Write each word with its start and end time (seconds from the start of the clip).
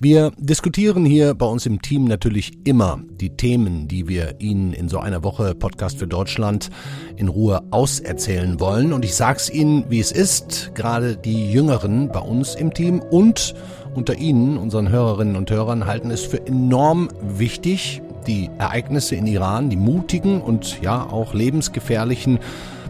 Wir 0.00 0.30
diskutieren 0.38 1.04
hier 1.04 1.34
bei 1.34 1.46
uns 1.46 1.66
im 1.66 1.82
Team 1.82 2.04
natürlich 2.04 2.64
immer 2.64 3.00
die 3.10 3.30
Themen, 3.30 3.88
die 3.88 4.06
wir 4.06 4.36
Ihnen 4.38 4.72
in 4.72 4.88
so 4.88 5.00
einer 5.00 5.24
Woche 5.24 5.56
Podcast 5.56 5.98
für 5.98 6.06
Deutschland 6.06 6.70
in 7.16 7.26
Ruhe 7.26 7.64
auserzählen 7.72 8.60
wollen. 8.60 8.92
Und 8.92 9.04
ich 9.04 9.16
sag's 9.16 9.50
Ihnen, 9.50 9.86
wie 9.88 9.98
es 9.98 10.12
ist. 10.12 10.70
Gerade 10.76 11.16
die 11.16 11.50
Jüngeren 11.50 12.12
bei 12.12 12.20
uns 12.20 12.54
im 12.54 12.72
Team 12.72 13.00
und 13.00 13.56
unter 13.92 14.14
Ihnen, 14.14 14.56
unseren 14.56 14.88
Hörerinnen 14.88 15.34
und 15.34 15.50
Hörern, 15.50 15.86
halten 15.86 16.12
es 16.12 16.22
für 16.22 16.46
enorm 16.46 17.08
wichtig, 17.20 18.00
die 18.28 18.50
Ereignisse 18.58 19.16
in 19.16 19.26
Iran, 19.26 19.68
die 19.68 19.76
mutigen 19.76 20.40
und 20.40 20.80
ja 20.80 21.02
auch 21.02 21.34
lebensgefährlichen 21.34 22.38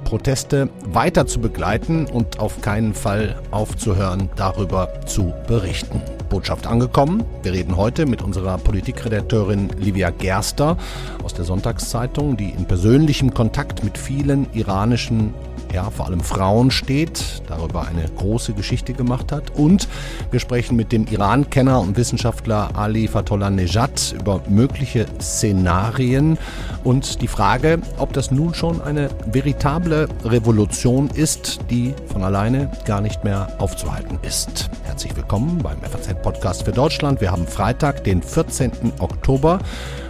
Proteste 0.09 0.71
weiter 0.87 1.27
zu 1.27 1.39
begleiten 1.39 2.07
und 2.07 2.41
auf 2.41 2.63
keinen 2.63 2.95
Fall 2.95 3.37
aufzuhören, 3.51 4.31
darüber 4.37 4.89
zu 5.05 5.35
berichten. 5.47 6.01
Botschaft 6.31 6.67
angekommen. 6.67 7.25
Wir 7.43 7.53
reden 7.53 7.77
heute 7.77 8.07
mit 8.07 8.23
unserer 8.23 8.57
Politikredakteurin 8.57 9.69
Livia 9.77 10.09
Gerster 10.09 10.79
aus 11.23 11.35
der 11.35 11.45
Sonntagszeitung, 11.45 12.39
die 12.39 12.49
in 12.49 12.65
persönlichem 12.65 13.35
Kontakt 13.35 13.85
mit 13.85 13.99
vielen 13.99 14.51
iranischen 14.55 15.35
ja, 15.73 15.91
vor 15.91 16.07
allem 16.07 16.21
Frauen 16.21 16.71
steht, 16.71 17.43
darüber 17.47 17.87
eine 17.87 18.05
große 18.17 18.53
Geschichte 18.53 18.93
gemacht 18.93 19.33
hat. 19.33 19.51
Und 19.55 19.89
wir 20.31 20.41
sprechen 20.41 20.77
mit 20.77 20.93
dem 20.93 21.07
Iran-Kenner 21.07 21.81
und 21.81 21.97
Wissenschaftler 21.97 22.71
Ali 22.75 23.09
Fatollah 23.09 23.51
Nejad 23.51 24.15
über 24.19 24.41
mögliche 24.49 25.07
Szenarien 25.21 26.39
und 26.85 27.21
die 27.23 27.29
Frage, 27.29 27.81
ob 27.99 28.13
das 28.13 28.31
nun 28.31 28.55
schon 28.55 28.81
eine 28.81 29.11
veritable 29.27 30.09
Revolution 30.25 31.11
ist, 31.15 31.61
die 31.71 31.95
von 32.11 32.23
alleine 32.23 32.71
gar 32.85 33.01
nicht 33.01 33.25
mehr 33.25 33.49
aufzuhalten 33.59 34.19
ist. 34.23 34.71
Herzlich 34.99 35.17
willkommen 35.17 35.59
beim 35.59 35.81
FAZ-Podcast 35.81 36.65
für 36.65 36.73
Deutschland. 36.73 37.21
Wir 37.21 37.31
haben 37.31 37.47
Freitag, 37.47 38.03
den 38.03 38.21
14. 38.21 38.95
Oktober. 38.99 39.61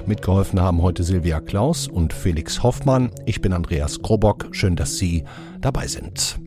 Mitgeholfen 0.07 0.63
haben 0.63 0.81
heute 0.81 1.05
Silvia 1.05 1.43
Klaus 1.43 1.87
und 1.89 2.15
Felix 2.15 2.63
Hoffmann. 2.63 3.11
Ich 3.27 3.43
bin 3.43 3.53
Andreas 3.53 4.01
Krobock. 4.01 4.49
Schön, 4.53 4.77
dass 4.77 4.97
Sie 4.97 5.25
dabei 5.61 5.89
sind. 5.89 6.41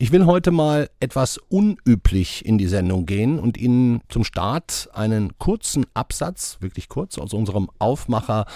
Ich 0.00 0.10
will 0.10 0.26
heute 0.26 0.50
mal 0.50 0.90
etwas 0.98 1.38
unüblich 1.38 2.44
in 2.44 2.58
die 2.58 2.66
Sendung 2.66 3.06
gehen 3.06 3.38
und 3.38 3.56
Ihnen 3.56 4.00
zum 4.08 4.24
Start 4.24 4.88
einen 4.92 5.38
kurzen 5.38 5.86
Absatz, 5.94 6.56
wirklich 6.62 6.88
kurz, 6.88 7.16
aus 7.16 7.32
unserem 7.32 7.70
Aufmacher 7.78 8.46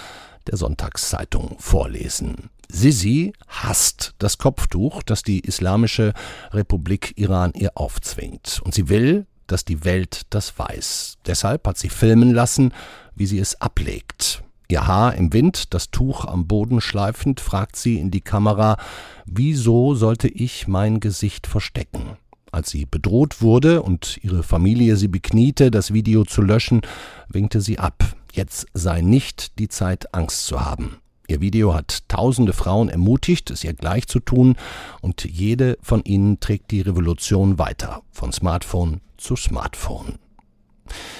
der 0.47 0.57
Sonntagszeitung 0.57 1.55
vorlesen. 1.59 2.49
Sisi 2.71 3.33
hasst 3.47 4.13
das 4.19 4.37
Kopftuch, 4.37 5.03
das 5.03 5.23
die 5.23 5.39
Islamische 5.39 6.13
Republik 6.51 7.13
Iran 7.17 7.51
ihr 7.55 7.71
aufzwingt. 7.75 8.61
Und 8.63 8.73
sie 8.73 8.89
will, 8.89 9.25
dass 9.47 9.65
die 9.65 9.83
Welt 9.83 10.21
das 10.29 10.57
weiß. 10.57 11.17
Deshalb 11.25 11.67
hat 11.67 11.77
sie 11.77 11.89
filmen 11.89 12.31
lassen, 12.31 12.71
wie 13.15 13.25
sie 13.25 13.39
es 13.39 13.59
ablegt. 13.59 14.43
Ihr 14.69 14.85
Haar 14.85 15.15
im 15.15 15.33
Wind, 15.33 15.73
das 15.73 15.89
Tuch 15.89 16.25
am 16.25 16.45
Boden 16.45 16.79
schleifend, 16.79 17.39
fragt 17.39 17.75
sie 17.75 17.97
in 17.97 18.11
die 18.11 18.21
Kamera, 18.21 18.77
wieso 19.25 19.95
sollte 19.95 20.27
ich 20.27 20.67
mein 20.67 20.99
Gesicht 20.99 21.47
verstecken? 21.47 22.17
Als 22.51 22.69
sie 22.69 22.85
bedroht 22.85 23.41
wurde 23.41 23.81
und 23.81 24.19
ihre 24.21 24.43
Familie 24.43 24.95
sie 24.95 25.07
bekniete, 25.07 25.71
das 25.71 25.91
Video 25.93 26.23
zu 26.23 26.43
löschen, 26.43 26.81
winkte 27.27 27.61
sie 27.61 27.79
ab. 27.79 28.15
Jetzt 28.31 28.67
sei 28.73 29.01
nicht 29.01 29.57
die 29.57 29.69
Zeit, 29.69 30.13
Angst 30.13 30.45
zu 30.45 30.63
haben. 30.63 30.97
Ihr 31.29 31.41
Video 31.41 31.75
hat 31.75 32.07
tausende 32.07 32.53
Frauen 32.53 32.89
ermutigt, 32.89 33.51
es 33.51 33.63
ihr 33.63 33.73
gleich 33.73 34.07
zu 34.07 34.19
tun, 34.19 34.55
und 35.01 35.25
jede 35.25 35.77
von 35.79 36.03
ihnen 36.03 36.39
trägt 36.39 36.71
die 36.71 36.81
Revolution 36.81 37.59
weiter, 37.59 38.01
von 38.11 38.31
Smartphone 38.31 39.01
zu 39.17 39.35
Smartphone. 39.35 40.17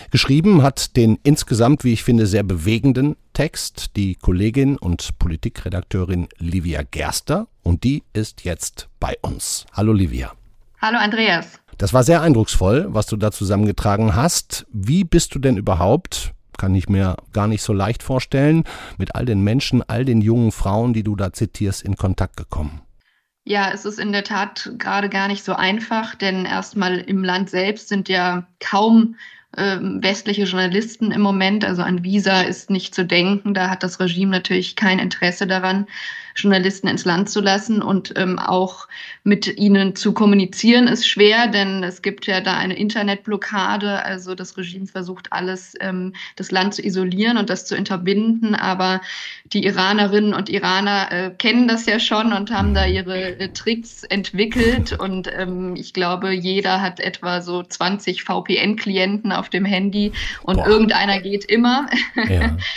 Geschrieben 0.10 0.64
hat 0.64 0.96
den 0.98 1.20
insgesamt, 1.22 1.84
wie 1.84 1.94
ich 1.94 2.04
finde, 2.04 2.26
sehr 2.26 2.42
bewegenden 2.42 3.18
Text 3.34 3.96
die 3.98 4.16
Kollegin 4.16 4.78
und 4.80 5.20
Politikredakteurin 5.20 6.28
Livia 6.40 6.82
Gerster 6.82 7.48
und 7.62 7.84
die 7.84 8.02
ist 8.12 8.44
jetzt 8.46 8.90
bei 9.00 9.16
uns. 9.22 9.68
Hallo 9.74 9.94
Livia. 9.94 10.32
Hallo 10.82 10.98
Andreas. 10.98 11.60
Das 11.78 11.94
war 11.94 12.04
sehr 12.04 12.24
eindrucksvoll, 12.24 12.88
was 12.90 13.06
du 13.06 13.16
da 13.16 13.30
zusammengetragen 13.32 14.16
hast. 14.16 14.66
Wie 14.74 15.04
bist 15.04 15.36
du 15.36 15.40
denn 15.40 15.56
überhaupt 15.56 16.34
kann 16.60 16.76
ich 16.76 16.90
mir 16.90 17.16
gar 17.34 17.48
nicht 17.48 17.64
so 17.64 17.74
leicht 17.74 18.04
vorstellen, 18.04 18.66
mit 19.00 19.16
all 19.16 19.26
den 19.26 19.42
Menschen, 19.44 19.82
all 19.82 20.06
den 20.06 20.22
jungen 20.22 20.52
Frauen, 20.52 20.94
die 20.94 21.04
du 21.04 21.16
da 21.16 21.34
zitierst, 21.34 21.82
in 21.82 21.96
Kontakt 21.96 22.38
gekommen? 22.38 22.82
Ja, 23.46 23.72
es 23.74 23.86
ist 23.86 24.00
in 24.00 24.12
der 24.12 24.24
Tat 24.24 24.74
gerade 24.78 25.10
gar 25.10 25.28
nicht 25.28 25.44
so 25.44 25.54
einfach, 25.54 26.14
denn 26.14 26.46
erstmal 26.46 27.00
im 27.00 27.24
Land 27.24 27.50
selbst 27.50 27.90
sind 27.90 28.08
ja 28.08 28.46
kaum 28.60 29.16
äh, 29.56 29.78
westliche 29.82 30.44
Journalisten 30.44 31.12
im 31.12 31.22
Moment. 31.22 31.66
Also 31.66 31.82
an 31.82 32.04
Visa 32.04 32.42
ist 32.42 32.70
nicht 32.70 32.94
zu 32.94 33.06
denken. 33.06 33.56
Da 33.56 33.70
hat 33.70 33.82
das 33.82 34.00
Regime 34.00 34.32
natürlich 34.32 34.76
kein 34.76 35.00
Interesse 35.00 35.48
daran. 35.48 35.88
Journalisten 36.42 36.88
ins 36.88 37.06
Land 37.06 37.30
zu 37.30 37.42
lassen 37.42 37.82
und 37.82 38.14
ähm, 38.16 38.40
auch 38.40 38.88
mit 39.24 39.58
ihnen 39.58 39.96
zu 39.96 40.14
kommunizieren 40.14 40.88
ist 40.88 41.08
schwer, 41.08 41.48
denn 41.48 41.84
es 41.84 42.02
gibt 42.02 42.26
ja 42.26 42.42
da 42.42 42.58
eine 42.58 42.78
Internetblockade. 42.78 44.04
Also 44.04 44.36
das 44.36 44.58
Regime 44.58 44.88
versucht 44.88 45.32
alles, 45.32 45.74
ähm, 45.80 46.14
das 46.36 46.52
Land 46.52 46.74
zu 46.74 46.86
isolieren 46.86 47.38
und 47.38 47.50
das 47.50 47.66
zu 47.66 47.76
unterbinden. 47.76 48.56
Aber 48.56 49.02
die 49.46 49.66
Iranerinnen 49.66 50.34
und 50.34 50.50
Iraner 50.50 51.12
äh, 51.12 51.32
kennen 51.38 51.68
das 51.68 51.86
ja 51.86 52.00
schon 52.00 52.34
und 52.34 52.52
haben 52.52 52.74
da 52.74 52.86
ihre 52.86 53.40
äh, 53.40 53.50
Tricks 53.50 54.04
entwickelt. 54.04 54.94
Und 55.00 55.30
ähm, 55.36 55.76
ich 55.76 55.94
glaube, 55.94 56.32
jeder 56.32 56.82
hat 56.82 57.00
etwa 57.00 57.42
so 57.42 57.64
20 57.64 58.24
VPN-Klienten 58.24 59.32
auf 59.32 59.50
dem 59.50 59.66
Handy 59.66 60.14
und 60.44 60.58
Boah. 60.58 60.68
irgendeiner 60.68 61.22
geht 61.22 61.46
immer. 61.46 61.88
Ja. 62.28 62.58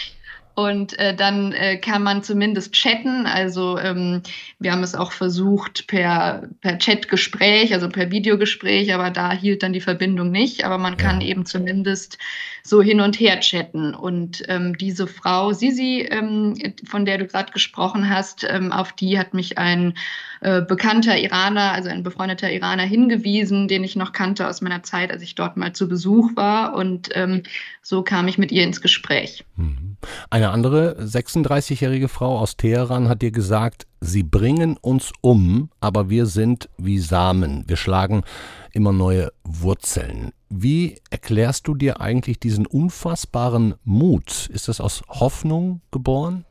Und 0.55 0.99
äh, 0.99 1.15
dann 1.17 1.53
äh, 1.53 1.79
kann 1.79 2.03
man 2.03 2.23
zumindest 2.23 2.75
chatten. 2.75 3.27
Also 3.27 3.79
ähm, 3.79 4.23
wir 4.59 4.73
haben 4.73 4.83
es 4.83 4.95
auch 4.95 5.13
versucht 5.13 5.87
per, 5.87 6.49
per 6.61 6.77
Chatgespräch, 6.77 7.73
also 7.73 7.89
per 7.89 8.11
Videogespräch, 8.11 8.93
aber 8.93 9.11
da 9.11 9.33
hielt 9.33 9.63
dann 9.63 9.73
die 9.73 9.81
Verbindung 9.81 10.31
nicht. 10.31 10.65
Aber 10.65 10.77
man 10.77 10.99
kann 10.99 11.23
ja. 11.23 11.29
eben 11.29 11.47
zumindest 11.47 12.19
so 12.63 12.83
hin 12.83 13.01
und 13.01 13.19
her 13.19 13.41
chatten. 13.41 13.95
Und 13.95 14.43
ähm, 14.49 14.77
diese 14.77 15.07
Frau 15.07 15.53
Sisi, 15.53 16.07
ähm, 16.11 16.55
von 16.87 17.07
der 17.07 17.17
du 17.17 17.27
gerade 17.27 17.53
gesprochen 17.53 18.11
hast, 18.11 18.45
ähm, 18.45 18.73
auf 18.73 18.93
die 18.93 19.19
hat 19.19 19.33
mich 19.33 19.57
ein 19.57 19.95
äh, 20.43 20.61
bekannter 20.61 21.17
Iraner, 21.17 21.71
also 21.73 21.89
ein 21.89 22.03
befreundeter 22.03 22.51
Iraner 22.51 22.83
hingewiesen, 22.83 23.69
den 23.69 23.85
ich 23.85 23.95
noch 23.95 24.11
kannte 24.11 24.49
aus 24.49 24.61
meiner 24.61 24.83
Zeit, 24.83 25.13
als 25.13 25.23
ich 25.23 25.37
dort 25.37 25.57
mal 25.57 25.73
zu 25.73 25.89
Besuch 25.89 26.35
war. 26.35 26.75
Und 26.75 27.11
ähm, 27.15 27.45
so 27.81 28.03
kam 28.03 28.27
ich 28.27 28.39
mit 28.39 28.51
ihr 28.51 28.65
ins 28.65 28.81
Gespräch. 28.81 29.45
Mhm. 29.55 29.97
Eine 30.31 30.51
andere 30.51 30.97
36-jährige 31.01 32.09
Frau 32.09 32.41
aus 32.41 32.57
Teheran 32.57 33.09
hat 33.09 33.23
dir 33.23 33.31
gesagt, 33.31 33.87
sie 34.01 34.25
bringen 34.25 34.77
uns 34.81 35.13
um, 35.21 35.71
aber 35.79 36.11
wir 36.11 36.27
sind 36.27 36.69
wie 36.77 36.99
Samen. 36.99 37.63
Wir 37.69 37.77
schlagen 37.77 38.25
immer 38.73 38.93
neue 38.93 39.33
Wurzeln. 39.45 40.33
Wie 40.51 41.01
erklärst 41.11 41.69
du 41.69 41.77
dir 41.77 42.01
eigentlich 42.01 42.41
diesen 42.41 42.67
unfassbaren 42.67 43.75
Mut? 43.85 44.49
Ist 44.53 44.67
das 44.67 44.81
aus 44.81 45.03
Hoffnung 45.09 45.83
geboren? 45.93 46.45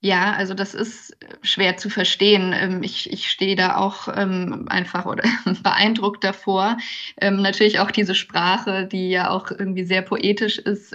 Ja, 0.00 0.32
also 0.34 0.54
das 0.54 0.74
ist 0.74 1.16
schwer 1.42 1.76
zu 1.76 1.90
verstehen. 1.90 2.52
Ähm, 2.54 2.82
ich, 2.84 3.12
ich 3.12 3.28
stehe 3.28 3.56
da 3.56 3.76
auch 3.76 4.06
ähm, 4.14 4.66
einfach 4.68 5.06
oder 5.06 5.24
beeindruckt 5.62 6.22
davor. 6.22 6.76
Ähm, 7.20 7.42
natürlich 7.42 7.80
auch 7.80 7.90
diese 7.90 8.14
Sprache, 8.14 8.86
die 8.86 9.10
ja 9.10 9.30
auch 9.30 9.50
irgendwie 9.50 9.84
sehr 9.84 10.02
poetisch 10.02 10.58
ist. 10.58 10.94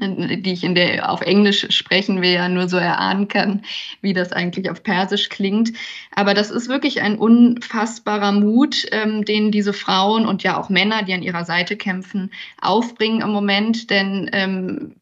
Die 0.00 0.52
ich 0.52 0.64
in 0.64 0.74
der 0.74 1.10
auf 1.10 1.22
Englisch 1.22 1.66
sprechen 1.70 2.20
will, 2.20 2.32
ja 2.32 2.48
nur 2.50 2.68
so 2.68 2.76
erahnen 2.76 3.26
kann, 3.26 3.62
wie 4.02 4.12
das 4.12 4.32
eigentlich 4.32 4.70
auf 4.70 4.82
Persisch 4.82 5.30
klingt. 5.30 5.72
Aber 6.14 6.34
das 6.34 6.50
ist 6.50 6.68
wirklich 6.68 7.00
ein 7.00 7.16
unfassbarer 7.16 8.32
Mut, 8.32 8.84
den 8.92 9.50
diese 9.50 9.72
Frauen 9.72 10.26
und 10.26 10.42
ja 10.42 10.58
auch 10.58 10.68
Männer, 10.68 11.04
die 11.04 11.14
an 11.14 11.22
ihrer 11.22 11.46
Seite 11.46 11.76
kämpfen, 11.76 12.30
aufbringen 12.60 13.22
im 13.22 13.30
Moment. 13.30 13.88
Denn 13.88 14.94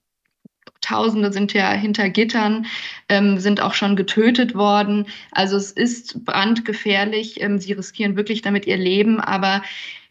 Tausende 0.87 1.33
sind 1.33 1.53
ja 1.53 1.73
hinter 1.73 2.09
Gittern, 2.09 2.67
ähm, 3.09 3.39
sind 3.39 3.61
auch 3.61 3.75
schon 3.75 3.97
getötet 3.97 4.55
worden. 4.55 5.07
Also 5.33 5.57
es 5.57 5.73
ist 5.73 6.25
brandgefährlich. 6.25 7.41
Ähm, 7.41 7.59
sie 7.59 7.73
riskieren 7.73 8.17
wirklich 8.17 8.43
damit 8.43 8.67
ihr 8.67 8.77
Leben, 8.77 9.21
aber 9.21 9.63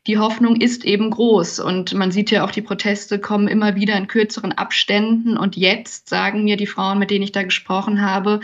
die 0.08 0.20
Hoffnung 0.20 0.58
ist 0.58 0.86
eben 0.86 1.10
groß 1.10 1.60
und 1.60 1.94
man 1.94 2.12
sieht 2.12 2.30
ja 2.30 2.46
auch, 2.46 2.52
die 2.52 2.62
Proteste 2.62 3.18
kommen 3.18 3.48
immer 3.48 3.76
wieder 3.76 3.98
in 3.98 4.08
kürzeren 4.08 4.52
Abständen 4.52 5.36
und 5.36 5.56
jetzt 5.56 6.10
sagen 6.10 6.44
mir 6.44 6.58
die 6.58 6.68
Frauen, 6.68 7.00
mit 7.00 7.10
denen 7.10 7.24
ich 7.24 7.32
da 7.32 7.42
gesprochen 7.42 8.02
habe, 8.02 8.40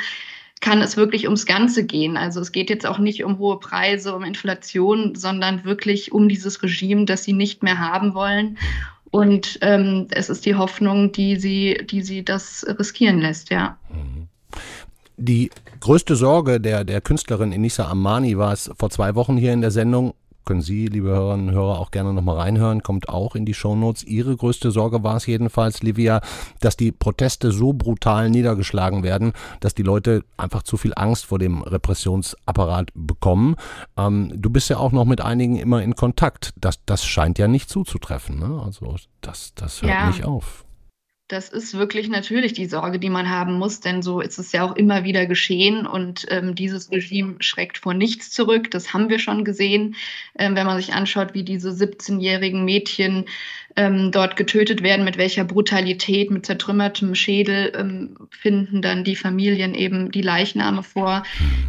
kann 0.59 0.81
es 0.81 0.97
wirklich 0.97 1.25
ums 1.25 1.45
Ganze 1.45 1.85
gehen. 1.85 2.17
Also 2.17 2.39
es 2.39 2.51
geht 2.51 2.69
jetzt 2.69 2.87
auch 2.87 2.97
nicht 2.97 3.23
um 3.23 3.37
hohe 3.39 3.59
Preise, 3.59 4.15
um 4.15 4.23
Inflation, 4.23 5.15
sondern 5.15 5.63
wirklich 5.63 6.11
um 6.11 6.29
dieses 6.29 6.63
Regime, 6.63 7.05
das 7.05 7.23
sie 7.23 7.33
nicht 7.33 7.61
mehr 7.61 7.79
haben 7.79 8.15
wollen. 8.15 8.57
Und 9.11 9.59
ähm, 9.61 10.07
es 10.11 10.29
ist 10.29 10.45
die 10.45 10.55
Hoffnung, 10.55 11.11
die 11.11 11.35
sie, 11.35 11.85
die 11.89 12.01
sie 12.01 12.23
das 12.23 12.65
riskieren 12.79 13.19
lässt, 13.19 13.49
ja. 13.49 13.77
Die 15.17 15.51
größte 15.81 16.15
Sorge 16.15 16.59
der, 16.59 16.83
der 16.83 17.01
Künstlerin 17.01 17.51
Enisa 17.51 17.87
Amani 17.89 18.37
war 18.37 18.53
es 18.53 18.71
vor 18.77 18.89
zwei 18.89 19.13
Wochen 19.15 19.37
hier 19.37 19.53
in 19.53 19.61
der 19.61 19.71
Sendung, 19.71 20.13
können 20.45 20.61
Sie, 20.61 20.87
liebe 20.87 21.09
Hörerinnen 21.09 21.49
und 21.49 21.53
Hörer, 21.53 21.79
auch 21.79 21.91
gerne 21.91 22.13
nochmal 22.13 22.37
reinhören, 22.37 22.83
kommt 22.83 23.09
auch 23.09 23.35
in 23.35 23.45
die 23.45 23.53
Shownotes. 23.53 24.03
Ihre 24.03 24.35
größte 24.35 24.71
Sorge 24.71 25.03
war 25.03 25.17
es 25.17 25.25
jedenfalls, 25.25 25.81
Livia, 25.81 26.21
dass 26.59 26.77
die 26.77 26.91
Proteste 26.91 27.51
so 27.51 27.73
brutal 27.73 28.29
niedergeschlagen 28.29 29.03
werden, 29.03 29.33
dass 29.59 29.75
die 29.75 29.83
Leute 29.83 30.23
einfach 30.37 30.63
zu 30.63 30.77
viel 30.77 30.93
Angst 30.95 31.25
vor 31.25 31.39
dem 31.39 31.61
Repressionsapparat 31.61 32.89
bekommen. 32.93 33.55
Ähm, 33.97 34.31
du 34.35 34.49
bist 34.49 34.69
ja 34.69 34.77
auch 34.77 34.91
noch 34.91 35.05
mit 35.05 35.21
einigen 35.21 35.55
immer 35.57 35.81
in 35.81 35.95
Kontakt. 35.95 36.53
Das, 36.57 36.79
das 36.85 37.05
scheint 37.05 37.39
ja 37.39 37.47
nicht 37.47 37.69
zuzutreffen. 37.69 38.39
Ne? 38.39 38.61
Also 38.63 38.95
das, 39.21 39.53
das 39.55 39.81
hört 39.81 39.91
ja. 39.91 40.07
nicht 40.07 40.25
auf. 40.25 40.65
Das 41.31 41.47
ist 41.47 41.77
wirklich 41.77 42.09
natürlich 42.09 42.51
die 42.51 42.65
Sorge, 42.65 42.99
die 42.99 43.09
man 43.09 43.29
haben 43.29 43.53
muss, 43.53 43.79
denn 43.79 44.01
so 44.01 44.19
ist 44.19 44.37
es 44.37 44.51
ja 44.51 44.65
auch 44.65 44.75
immer 44.75 45.05
wieder 45.05 45.25
geschehen 45.25 45.87
und 45.87 46.25
ähm, 46.29 46.55
dieses 46.55 46.91
Regime 46.91 47.37
schreckt 47.39 47.77
vor 47.77 47.93
nichts 47.93 48.31
zurück. 48.31 48.69
Das 48.69 48.93
haben 48.93 49.09
wir 49.09 49.17
schon 49.17 49.45
gesehen, 49.45 49.95
ähm, 50.37 50.57
wenn 50.57 50.65
man 50.65 50.75
sich 50.75 50.93
anschaut, 50.93 51.33
wie 51.33 51.43
diese 51.43 51.69
17-jährigen 51.69 52.65
Mädchen 52.65 53.29
ähm, 53.75 54.11
dort 54.11 54.35
getötet 54.35 54.83
werden, 54.83 55.05
mit 55.05 55.17
welcher 55.17 55.43
Brutalität, 55.43 56.31
mit 56.31 56.45
zertrümmertem 56.45 57.15
Schädel 57.15 57.71
ähm, 57.75 58.17
finden 58.29 58.81
dann 58.81 59.03
die 59.03 59.15
Familien 59.15 59.75
eben 59.75 60.11
die 60.11 60.21
Leichname 60.21 60.83
vor. 60.83 61.23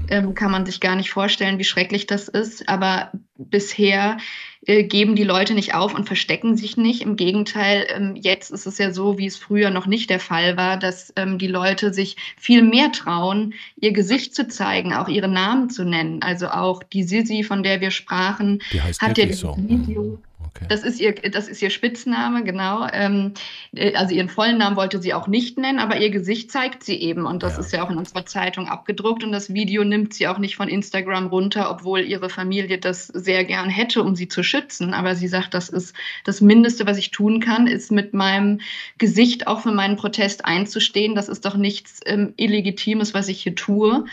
Ähm, 0.09 0.35
kann 0.35 0.51
man 0.51 0.67
sich 0.67 0.81
gar 0.81 0.97
nicht 0.97 1.11
vorstellen, 1.11 1.59
wie 1.59 1.65
schrecklich 1.65 2.07
das 2.07 2.29
ist. 2.29 2.69
Aber 2.69 3.13
bisher 3.37 4.19
äh, 4.67 4.85
geben 4.85 5.17
die 5.17 5.25
Leute 5.25 5.55
nicht 5.55 5.75
auf 5.75 5.95
und 5.95 6.07
verstecken 6.07 6.57
sich 6.57 6.77
nicht. 6.77 7.03
Im 7.03 7.17
Gegenteil, 7.17 7.87
ähm, 7.95 8.15
jetzt 8.17 8.51
ist 8.51 8.67
es 8.67 8.79
ja 8.79 8.93
so, 8.93 9.19
wie 9.19 9.27
es 9.27 9.37
früher 9.37 9.71
noch 9.71 9.87
nicht 9.87 10.09
der 10.11 10.21
Fall 10.21 10.57
war, 10.57 10.79
dass 10.79 11.13
ähm, 11.17 11.39
die 11.39 11.49
Leute 11.49 11.93
sich 11.93 12.17
viel 12.37 12.63
mehr 12.63 12.93
trauen, 12.93 13.55
ihr 13.81 13.93
Gesicht 13.93 14.35
zu 14.35 14.49
zeigen, 14.49 14.93
auch 14.93 15.09
ihre 15.09 15.29
Namen 15.29 15.71
zu 15.71 15.85
nennen. 15.85 16.23
Also 16.23 16.49
auch 16.49 16.83
die 16.83 17.03
Sisi, 17.03 17.43
von 17.43 17.63
der 17.63 17.81
wir 17.81 17.91
sprachen, 17.91 18.61
hat 19.01 19.19
ja 19.19 19.33
so. 19.33 19.57
Video 19.57 20.19
Okay. 20.55 20.67
Das 20.69 20.83
ist 20.83 21.01
ihr, 21.01 21.15
das 21.15 21.49
ist 21.49 21.63
ihr 21.63 21.71
Spitzname, 21.71 22.45
genau. 22.45 22.87
Ähm, 22.93 23.33
äh, 23.75 23.95
also 23.95 24.15
ihren 24.15 24.29
vollen 24.29 24.59
Namen 24.59 24.77
wollte 24.77 25.01
sie 25.01 25.15
auch 25.15 25.27
nicht 25.27 25.59
nennen, 25.59 25.79
aber 25.79 25.99
ihr 25.99 26.11
Gesicht 26.11 26.51
zeigt 26.51 26.85
sie 26.85 26.97
eben. 26.97 27.25
Und 27.25 27.43
das 27.43 27.55
ja. 27.55 27.61
ist 27.61 27.73
ja 27.73 27.85
auch 27.85 27.91
in 27.91 27.97
unserer 27.97 28.27
Zeitung 28.27 28.69
abgedruckt. 28.69 29.25
Und 29.25 29.33
das 29.33 29.55
Video 29.55 29.83
nimmt 29.83 30.13
sie 30.13 30.29
auch 30.29 30.39
nicht 30.39 30.57
von 30.57 30.69
Instagram 30.69 31.29
runter, 31.29 31.71
obwohl 31.71 32.01
ihre 32.01 32.29
Familie 32.29 32.79
das 32.79 33.07
sehr 33.07 33.45
gern 33.45 33.71
hätte, 33.71 34.03
um 34.03 34.15
sie 34.15 34.29
zu 34.29 34.43
schützen. 34.43 34.93
Aber 34.93 35.15
sie 35.15 35.29
sagt, 35.29 35.55
das 35.55 35.69
ist 35.69 35.95
das 36.25 36.41
Mindeste, 36.41 36.87
was 36.87 36.99
ich 36.99 37.11
tun 37.11 37.41
kann, 37.41 37.67
ist 37.67 37.91
mit 37.91 38.13
meinem 38.13 38.61
Gesicht 38.99 39.47
auch 39.47 39.61
für 39.61 39.73
meinen 39.73 39.97
Protest 39.97 40.45
einzustehen. 40.45 41.15
Das 41.15 41.29
ist 41.29 41.47
doch 41.47 41.57
nichts 41.57 42.01
ähm, 42.05 42.35
Illegitimes, 42.37 43.15
was 43.15 43.29
ich 43.29 43.43
hier 43.43 43.55
tue. 43.55 44.05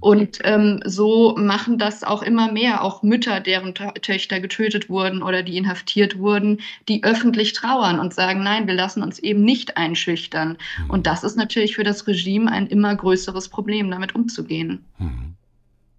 Und 0.00 0.38
ähm, 0.44 0.80
so 0.86 1.36
machen 1.36 1.76
das 1.76 2.02
auch 2.02 2.22
immer 2.22 2.50
mehr, 2.50 2.82
auch 2.82 3.02
Mütter, 3.02 3.40
deren 3.40 3.74
Töchter 3.74 4.40
getötet 4.40 4.88
wurden 4.88 5.22
oder 5.22 5.42
die 5.42 5.56
inhaftiert 5.58 5.81
inhaftiert 5.82 6.18
wurden, 6.18 6.60
die 6.88 7.04
öffentlich 7.04 7.52
trauern 7.52 7.98
und 7.98 8.14
sagen, 8.14 8.42
nein, 8.42 8.66
wir 8.66 8.74
lassen 8.74 9.02
uns 9.02 9.18
eben 9.18 9.42
nicht 9.42 9.76
einschüchtern. 9.76 10.56
Mhm. 10.84 10.90
Und 10.90 11.06
das 11.06 11.24
ist 11.24 11.36
natürlich 11.36 11.74
für 11.74 11.84
das 11.84 12.06
Regime 12.06 12.50
ein 12.50 12.66
immer 12.66 12.94
größeres 12.94 13.48
Problem, 13.48 13.90
damit 13.90 14.14
umzugehen. 14.14 14.84
Mhm. 14.98 15.34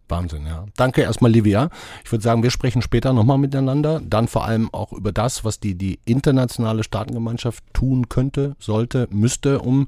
Wahnsinn, 0.10 0.46
ja. 0.46 0.66
Danke 0.76 1.02
erstmal, 1.02 1.32
Livia. 1.32 1.70
Ich 2.04 2.12
würde 2.12 2.24
sagen, 2.24 2.44
wir 2.44 2.52
sprechen 2.52 2.82
später 2.82 3.14
nochmal 3.14 3.38
miteinander. 3.38 4.02
Dann 4.04 4.28
vor 4.28 4.46
allem 4.46 4.70
auch 4.72 4.92
über 4.94 5.12
das, 5.12 5.44
was 5.44 5.60
die, 5.60 5.76
die 5.76 6.00
internationale 6.06 6.84
Staatengemeinschaft 6.84 7.64
tun 7.74 8.10
könnte, 8.10 8.56
sollte, 8.60 9.08
müsste, 9.12 9.60
um 9.60 9.88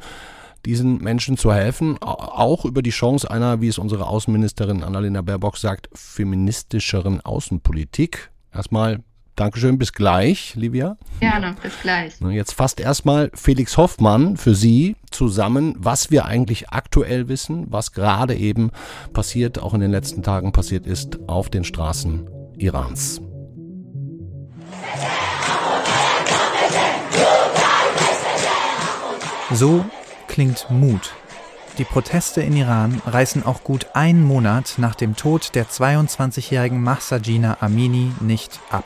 diesen 0.65 0.97
Menschen 0.97 1.37
zu 1.37 1.53
helfen. 1.53 1.97
Auch 2.01 2.65
über 2.65 2.81
die 2.81 2.91
Chance 2.91 3.29
einer, 3.29 3.61
wie 3.61 3.67
es 3.67 3.77
unsere 3.77 4.07
Außenministerin 4.07 4.83
Annalena 4.83 5.21
Baerbock 5.21 5.57
sagt, 5.57 5.89
feministischeren 5.93 7.21
Außenpolitik. 7.21 8.31
Erstmal 8.51 9.03
Dankeschön, 9.35 9.77
bis 9.77 9.91
gleich, 9.91 10.55
Livia. 10.55 10.95
Gerne, 11.19 11.55
bis 11.61 11.73
gleich. 11.81 12.13
Jetzt 12.21 12.53
fasst 12.53 12.79
erstmal 12.79 13.31
Felix 13.33 13.75
Hoffmann 13.75 14.37
für 14.37 14.55
Sie 14.55 14.95
zusammen, 15.11 15.75
was 15.77 16.09
wir 16.09 16.25
eigentlich 16.25 16.69
aktuell 16.69 17.27
wissen, 17.27 17.65
was 17.69 17.91
gerade 17.91 18.33
eben 18.35 18.71
passiert, 19.11 19.59
auch 19.59 19.73
in 19.73 19.81
den 19.81 19.91
letzten 19.91 20.23
Tagen 20.23 20.53
passiert 20.53 20.87
ist 20.87 21.19
auf 21.27 21.49
den 21.49 21.65
Straßen 21.65 22.29
Irans. 22.57 23.21
So 29.51 29.83
klingt 30.29 30.67
Mut. 30.69 31.13
Die 31.77 31.83
Proteste 31.83 32.41
in 32.41 32.55
Iran 32.55 33.01
reißen 33.05 33.45
auch 33.45 33.65
gut 33.65 33.87
einen 33.95 34.23
Monat 34.23 34.75
nach 34.77 34.95
dem 34.95 35.17
Tod 35.17 35.55
der 35.55 35.67
22-jährigen 35.67 36.81
Mahsajina 36.81 37.57
Amini 37.59 38.13
nicht 38.21 38.61
ab. 38.69 38.85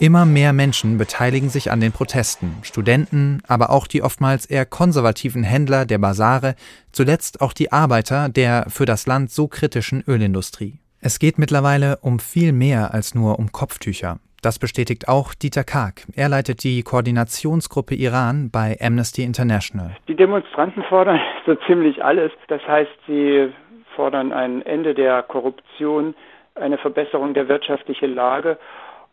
Immer 0.00 0.26
mehr 0.26 0.52
Menschen 0.52 0.96
beteiligen 0.96 1.48
sich 1.48 1.72
an 1.72 1.80
den 1.80 1.90
Protesten, 1.90 2.62
Studenten, 2.62 3.42
aber 3.48 3.70
auch 3.70 3.88
die 3.88 4.02
oftmals 4.02 4.46
eher 4.46 4.64
konservativen 4.64 5.42
Händler 5.42 5.86
der 5.86 5.98
Basare, 5.98 6.54
zuletzt 6.92 7.42
auch 7.42 7.52
die 7.52 7.72
Arbeiter 7.72 8.28
der 8.28 8.66
für 8.68 8.84
das 8.84 9.08
Land 9.08 9.30
so 9.30 9.48
kritischen 9.48 10.04
Ölindustrie. 10.06 10.74
Es 11.02 11.18
geht 11.18 11.36
mittlerweile 11.36 11.98
um 12.00 12.20
viel 12.20 12.52
mehr 12.52 12.94
als 12.94 13.16
nur 13.16 13.40
um 13.40 13.50
Kopftücher. 13.50 14.18
Das 14.40 14.60
bestätigt 14.60 15.08
auch 15.08 15.34
Dieter 15.34 15.64
Karg. 15.64 16.02
Er 16.14 16.28
leitet 16.28 16.62
die 16.62 16.84
Koordinationsgruppe 16.84 17.96
Iran 17.96 18.50
bei 18.52 18.76
Amnesty 18.80 19.24
International. 19.24 19.96
Die 20.06 20.14
Demonstranten 20.14 20.84
fordern 20.84 21.18
so 21.46 21.56
ziemlich 21.66 22.04
alles. 22.04 22.30
Das 22.46 22.62
heißt, 22.68 22.96
sie 23.08 23.52
fordern 23.96 24.32
ein 24.32 24.62
Ende 24.62 24.94
der 24.94 25.24
Korruption, 25.24 26.14
eine 26.54 26.78
Verbesserung 26.78 27.34
der 27.34 27.48
wirtschaftlichen 27.48 28.14
Lage 28.14 28.58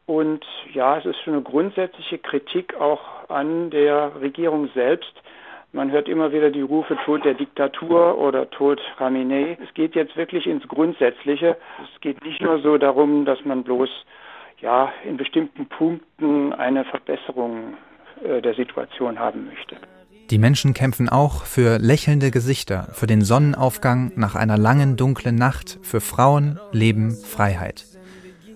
und 0.06 0.46
ja, 0.74 0.98
es 0.98 1.06
ist 1.06 1.20
schon 1.24 1.34
eine 1.34 1.42
grundsätzliche 1.42 2.18
Kritik 2.20 2.76
auch 2.76 3.30
an 3.30 3.72
der 3.72 4.12
Regierung 4.22 4.70
selbst. 4.76 5.14
Man 5.72 5.92
hört 5.92 6.08
immer 6.08 6.32
wieder 6.32 6.52
die 6.52 6.62
Rufe 6.62 6.98
Tod 7.04 7.26
der 7.26 7.34
Diktatur 7.34 8.18
oder 8.18 8.50
Tod 8.50 8.80
Khamenei. 8.98 9.58
Es 9.62 9.74
geht 9.74 9.96
jetzt 9.96 10.16
wirklich 10.16 10.46
ins 10.48 10.68
Grundsätzliche. 10.68 11.58
Es 11.94 12.02
geht 12.02 12.24
nicht 12.24 12.42
nur 12.42 12.60
so 12.62 12.78
darum, 12.78 13.26
dass 13.26 13.44
man 13.44 13.64
bloß 13.64 13.90
ja 14.62 14.94
in 15.04 15.18
bestimmten 15.18 15.66
Punkten 15.66 16.54
eine 16.54 16.86
Verbesserung 16.86 17.74
äh, 18.24 18.42
der 18.42 18.54
Situation 18.54 19.20
haben 19.20 19.48
möchte. 19.48 19.76
Die 20.32 20.38
Menschen 20.38 20.74
kämpfen 20.74 21.10
auch 21.10 21.44
für 21.44 21.78
lächelnde 21.78 22.32
Gesichter, 22.32 22.88
für 22.94 23.06
den 23.06 23.22
Sonnenaufgang 23.22 24.12
nach 24.16 24.36
einer 24.36 24.58
langen 24.58 24.98
dunklen 24.98 25.36
Nacht, 25.36 25.78
für 25.84 26.00
Frauen, 26.00 26.60
Leben, 26.72 27.12
Freiheit. 27.12 27.95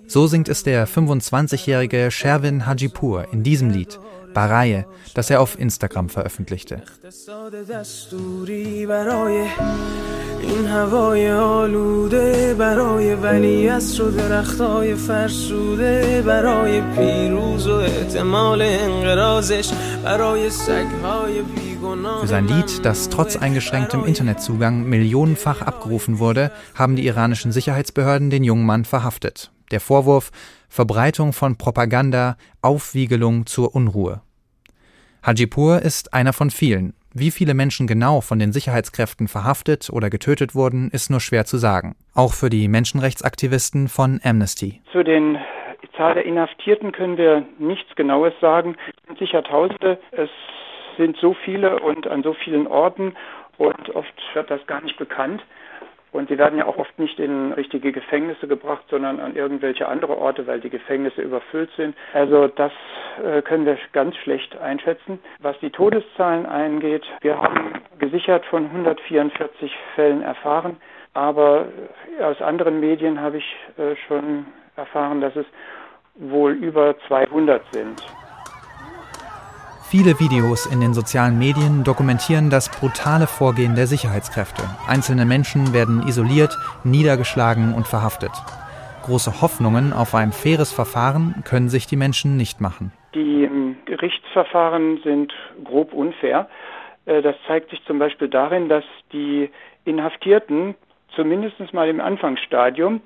So 0.09 0.27
singt 0.27 0.49
es 0.49 0.63
der 0.63 0.87
25-jährige 0.87 2.11
Sherwin 2.11 2.67
Hajipur 2.67 3.27
in 3.33 3.43
diesem 3.43 3.71
Lied, 3.71 3.99
Baraye, 4.35 4.87
das 5.15 5.31
er 5.31 5.41
auf 5.41 5.59
Instagram 5.59 6.09
veröffentlichte. 6.09 6.83
این 10.49 10.67
هوای 10.67 11.33
آلوده 11.33 12.55
برای 12.55 13.15
ولیعصر 13.15 14.03
و 14.03 14.11
درختای 14.11 14.95
فرسوده 14.95 16.23
برای 16.27 16.81
پیروز 16.81 17.67
و 17.67 17.73
احتمال 17.75 18.63
انقرازش 18.63 19.71
برای 20.05 20.51
سگهای 20.51 21.43
Für 22.21 22.27
sein 22.27 22.49
Lied, 22.49 22.85
das 22.85 23.11
trotz 23.11 23.37
eingeschränktem 23.37 24.05
Internetzugang 24.05 24.89
millionenfach 24.89 25.61
abgerufen 25.61 26.19
wurde, 26.19 26.51
haben 26.75 26.97
die 26.97 27.07
iranischen 27.07 27.53
Sicherheitsbehörden 27.53 28.31
den 28.31 28.43
jungen 28.43 28.65
Mann 28.65 28.85
verhaftet. 28.85 29.51
Der 29.72 29.80
Vorwurf 29.80 30.32
Verbreitung 30.70 31.34
von 31.34 31.58
Propaganda, 31.58 32.38
Aufwiegelung 32.62 33.46
zur 33.46 33.76
Unruhe. 33.76 34.22
Hajipur 35.24 35.82
ist 35.82 36.14
einer 36.14 36.34
von 36.34 36.50
vielen. 36.50 36.94
Wie 37.14 37.32
viele 37.32 37.56
Menschen 37.56 37.88
genau 37.88 38.22
von 38.22 38.38
den 38.38 38.52
Sicherheitskräften 38.52 39.28
verhaftet 39.28 39.90
oder 39.92 40.10
getötet 40.10 40.54
wurden, 40.54 40.90
ist 40.92 41.10
nur 41.10 41.20
schwer 41.20 41.46
zu 41.46 41.58
sagen. 41.58 41.96
Auch 42.14 42.34
für 42.34 42.50
die 42.50 42.68
Menschenrechtsaktivisten 42.68 43.88
von 43.88 44.20
Amnesty. 44.24 44.82
Zu 44.92 45.04
den 45.04 45.40
Zahl 45.98 46.14
der 46.14 46.26
Inhaftierten 46.26 46.92
können 46.92 47.18
wir 47.18 47.46
nichts 47.58 47.96
Genaues 47.96 48.34
sagen. 48.40 48.76
Es 48.88 49.08
sind 49.08 49.20
sicher 49.20 49.44
Tausende. 49.44 50.00
Es 50.12 50.30
sind 50.98 51.18
so 51.18 51.36
viele 51.44 51.80
und 51.80 52.08
an 52.08 52.24
so 52.24 52.34
vielen 52.34 52.68
Orten 52.68 53.16
und 53.58 53.90
oft 53.96 54.14
wird 54.34 54.50
das 54.50 54.66
gar 54.68 54.82
nicht 54.82 54.98
bekannt. 54.98 55.44
Und 56.12 56.30
sie 56.30 56.38
werden 56.38 56.58
ja 56.58 56.66
auch 56.66 56.78
oft 56.78 56.98
nicht 56.98 57.20
in 57.20 57.54
richtige 57.54 57.92
Gefängnisse 57.92 58.48
gebracht, 58.48 58.84
sondern 58.90 59.20
an 59.20 59.36
irgendwelche 59.36 59.88
andere 59.88 60.18
Orte, 60.18 60.48
weil 60.48 60.60
die 60.60 60.70
Gefängnisse 60.70 61.22
überfüllt 61.22 61.70
sind. 61.78 61.96
Also 62.14 62.48
das 62.48 62.72
äh, 63.24 63.42
können 63.42 63.66
wir 63.66 63.78
ganz 63.94 64.16
schlecht 64.18 64.58
einschätzen. 64.58 65.20
Was 65.40 65.58
die 65.60 65.70
Todeszahlen 65.70 66.46
eingeht, 66.46 67.06
wir 67.22 67.40
haben 67.40 67.74
gesichert 68.00 68.46
von 68.46 68.66
144 68.66 69.72
Fällen 69.96 70.22
erfahren, 70.24 70.78
aber 71.14 71.66
aus 72.22 72.42
anderen 72.42 72.80
Medien 72.80 73.22
habe 73.22 73.38
ich 73.38 73.56
äh, 73.78 73.96
schon 74.08 74.46
erfahren, 74.76 75.22
dass 75.22 75.36
es 75.36 75.46
wohl 76.16 76.54
über 76.54 76.96
200 77.08 77.62
sind. 77.72 78.02
Viele 79.92 80.20
Videos 80.20 80.68
in 80.68 80.82
den 80.82 80.94
sozialen 80.94 81.40
Medien 81.40 81.84
dokumentieren 81.84 82.52
das 82.52 82.70
brutale 82.70 83.26
Vorgehen 83.26 83.74
der 83.74 83.88
Sicherheitskräfte. 83.88 84.62
Einzelne 84.88 85.26
Menschen 85.26 85.74
werden 85.74 86.04
isoliert, 86.08 86.56
niedergeschlagen 86.84 87.74
und 87.74 87.88
verhaftet. 87.88 88.30
Große 89.02 89.42
Hoffnungen 89.42 89.92
auf 89.92 90.14
ein 90.14 90.32
faires 90.32 90.72
Verfahren 90.72 91.44
können 91.44 91.70
sich 91.70 91.88
die 91.88 91.96
Menschen 91.96 92.38
nicht 92.38 92.62
machen. 92.62 92.92
Die 93.16 93.46
ähm, 93.46 93.78
Gerichtsverfahren 93.86 95.00
sind 95.04 95.34
grob 95.64 95.92
unfair. 95.92 96.48
Äh, 97.08 97.24
das 97.24 97.36
zeigt 97.48 97.72
sich 97.72 97.84
zum 97.86 97.98
Beispiel 97.98 98.28
darin, 98.28 98.70
dass 98.70 98.84
die 99.12 99.50
Inhaftierten 99.86 100.76
zumindest 101.16 101.74
mal 101.74 101.90
im 101.90 102.00
Anfangsstadium 102.00 103.02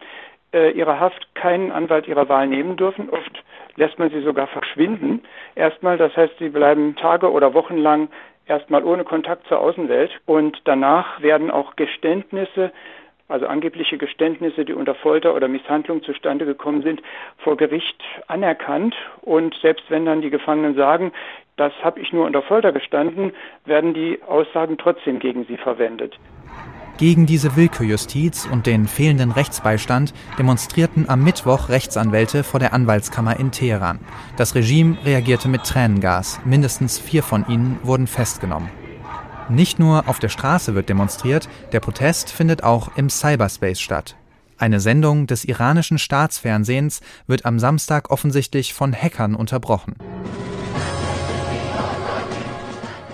äh, 0.53 0.71
ihrer 0.71 0.99
Haft 0.99 1.35
keinen 1.35 1.71
Anwalt 1.71 2.07
ihrer 2.07 2.29
Wahl 2.29 2.47
nehmen 2.47 2.77
dürfen. 2.77 3.09
Oft 3.09 3.43
lässt 3.75 3.99
man 3.99 4.09
sie 4.09 4.21
sogar 4.21 4.47
verschwinden. 4.47 5.23
Erstmal, 5.55 5.97
das 5.97 6.15
heißt, 6.15 6.37
sie 6.39 6.49
bleiben 6.49 6.95
Tage 6.95 7.31
oder 7.31 7.53
Wochen 7.53 7.77
lang 7.77 8.09
erstmal 8.45 8.83
ohne 8.83 9.03
Kontakt 9.03 9.47
zur 9.47 9.59
Außenwelt 9.59 10.11
und 10.25 10.61
danach 10.65 11.21
werden 11.21 11.49
auch 11.49 11.75
Geständnisse 11.75 12.71
also 13.29 13.47
angebliche 13.47 13.97
Geständnisse, 13.97 14.65
die 14.65 14.73
unter 14.73 14.95
Folter 14.95 15.33
oder 15.33 15.47
Misshandlung 15.47 16.03
zustande 16.03 16.45
gekommen 16.45 16.83
sind, 16.83 17.01
vor 17.37 17.57
Gericht 17.57 17.99
anerkannt. 18.27 18.95
Und 19.21 19.55
selbst 19.61 19.89
wenn 19.89 20.05
dann 20.05 20.21
die 20.21 20.29
Gefangenen 20.29 20.75
sagen, 20.75 21.11
das 21.55 21.73
habe 21.83 21.99
ich 21.99 22.11
nur 22.11 22.25
unter 22.25 22.41
Folter 22.41 22.71
gestanden, 22.71 23.33
werden 23.65 23.93
die 23.93 24.19
Aussagen 24.27 24.77
trotzdem 24.77 25.19
gegen 25.19 25.45
sie 25.45 25.57
verwendet. 25.57 26.17
Gegen 26.97 27.25
diese 27.25 27.55
Willkürjustiz 27.55 28.47
und 28.49 28.67
den 28.67 28.87
fehlenden 28.87 29.31
Rechtsbeistand 29.31 30.13
demonstrierten 30.37 31.09
am 31.09 31.23
Mittwoch 31.23 31.69
Rechtsanwälte 31.69 32.43
vor 32.43 32.59
der 32.59 32.73
Anwaltskammer 32.73 33.39
in 33.39 33.51
Teheran. 33.51 33.99
Das 34.37 34.53
Regime 34.53 34.97
reagierte 35.03 35.49
mit 35.49 35.63
Tränengas. 35.63 36.39
Mindestens 36.45 36.99
vier 36.99 37.23
von 37.23 37.47
ihnen 37.47 37.79
wurden 37.81 38.05
festgenommen. 38.05 38.69
Nicht 39.49 39.79
nur 39.79 40.07
auf 40.07 40.19
der 40.19 40.29
Straße 40.29 40.75
wird 40.75 40.87
demonstriert, 40.87 41.49
der 41.71 41.79
Protest 41.79 42.29
findet 42.29 42.63
auch 42.63 42.95
im 42.95 43.09
Cyberspace 43.09 43.81
statt. 43.81 44.15
Eine 44.57 44.79
Sendung 44.79 45.25
des 45.27 45.45
iranischen 45.45 45.97
Staatsfernsehens 45.97 47.01
wird 47.27 47.45
am 47.45 47.59
Samstag 47.59 48.11
offensichtlich 48.11 48.73
von 48.73 48.93
Hackern 48.93 49.35
unterbrochen. 49.35 49.95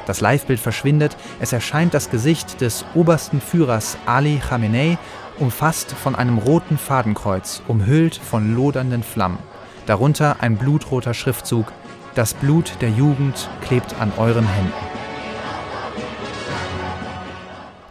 Das 0.09 0.21
Livebild 0.21 0.59
verschwindet, 0.59 1.15
es 1.39 1.53
erscheint 1.53 1.93
das 1.93 2.09
Gesicht 2.09 2.61
des 2.61 2.83
obersten 2.95 3.39
Führers 3.39 3.95
Ali 4.07 4.39
Khamenei, 4.39 4.97
umfasst 5.37 5.91
von 5.91 6.15
einem 6.15 6.39
roten 6.39 6.79
Fadenkreuz, 6.79 7.61
umhüllt 7.67 8.15
von 8.15 8.55
lodernden 8.55 9.03
Flammen. 9.03 9.37
Darunter 9.85 10.37
ein 10.39 10.57
blutroter 10.57 11.13
Schriftzug 11.13 11.71
Das 12.15 12.33
Blut 12.33 12.73
der 12.81 12.89
Jugend 12.89 13.51
klebt 13.61 14.01
an 14.01 14.11
euren 14.17 14.47
Händen. 14.47 14.98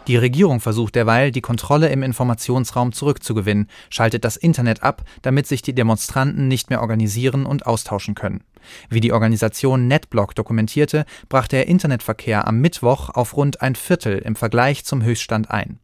Die 0.09 0.17
Regierung 0.17 0.59
versucht 0.59 0.95
derweil, 0.95 1.29
die 1.29 1.39
Kontrolle 1.39 1.89
im 1.89 2.01
Informationsraum 2.01 2.93
zurückzugewinnen, 2.93 3.69
schaltet 3.91 4.25
das 4.25 4.37
Internet 4.37 4.81
ab, 4.81 5.03
damit 5.21 5.45
sich 5.45 5.61
die 5.61 5.75
Demonstranten 5.75 6.47
nicht 6.47 6.71
mehr 6.71 6.81
organisieren 6.81 7.45
und 7.45 7.67
austauschen 7.67 8.15
können. 8.15 8.43
Wie 8.89 9.01
die 9.01 9.13
Organisation 9.13 9.87
NetBlock 9.87 10.33
dokumentierte, 10.33 11.05
brachte 11.29 11.57
der 11.57 11.67
Internetverkehr 11.67 12.47
am 12.47 12.59
Mittwoch 12.59 13.11
auf 13.11 13.37
rund 13.37 13.61
ein 13.61 13.75
Viertel 13.75 14.17
im 14.17 14.35
Vergleich 14.35 14.83
zum 14.83 15.03
Höchststand 15.03 15.51
ein. 15.51 15.77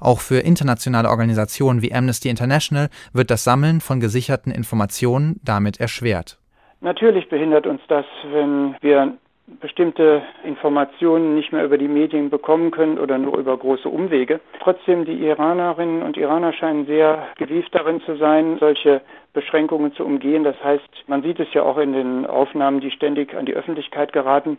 Auch 0.00 0.18
für 0.18 0.40
internationale 0.40 1.08
Organisationen 1.08 1.80
wie 1.80 1.94
Amnesty 1.94 2.30
International 2.30 2.88
wird 3.12 3.30
das 3.30 3.44
Sammeln 3.44 3.80
von 3.80 4.00
gesicherten 4.00 4.50
Informationen 4.50 5.38
damit 5.44 5.78
erschwert. 5.78 6.40
Natürlich 6.80 7.28
behindert 7.28 7.68
uns 7.68 7.80
das, 7.86 8.06
wenn 8.32 8.74
wir 8.80 9.18
bestimmte 9.60 10.22
Informationen 10.44 11.34
nicht 11.34 11.52
mehr 11.52 11.64
über 11.64 11.78
die 11.78 11.88
Medien 11.88 12.30
bekommen 12.30 12.70
können 12.70 12.98
oder 12.98 13.18
nur 13.18 13.38
über 13.38 13.56
große 13.56 13.88
Umwege. 13.88 14.40
Trotzdem, 14.60 15.04
die 15.04 15.24
Iranerinnen 15.24 16.02
und 16.02 16.16
Iraner 16.16 16.52
scheinen 16.52 16.86
sehr 16.86 17.26
gewieft 17.38 17.74
darin 17.74 18.00
zu 18.02 18.16
sein, 18.16 18.58
solche 18.60 19.00
Beschränkungen 19.32 19.92
zu 19.94 20.04
umgehen. 20.04 20.44
Das 20.44 20.56
heißt, 20.62 20.88
man 21.06 21.22
sieht 21.22 21.40
es 21.40 21.52
ja 21.54 21.62
auch 21.62 21.78
in 21.78 21.92
den 21.92 22.26
Aufnahmen, 22.26 22.80
die 22.80 22.90
ständig 22.90 23.34
an 23.34 23.46
die 23.46 23.54
Öffentlichkeit 23.54 24.12
geraten, 24.12 24.58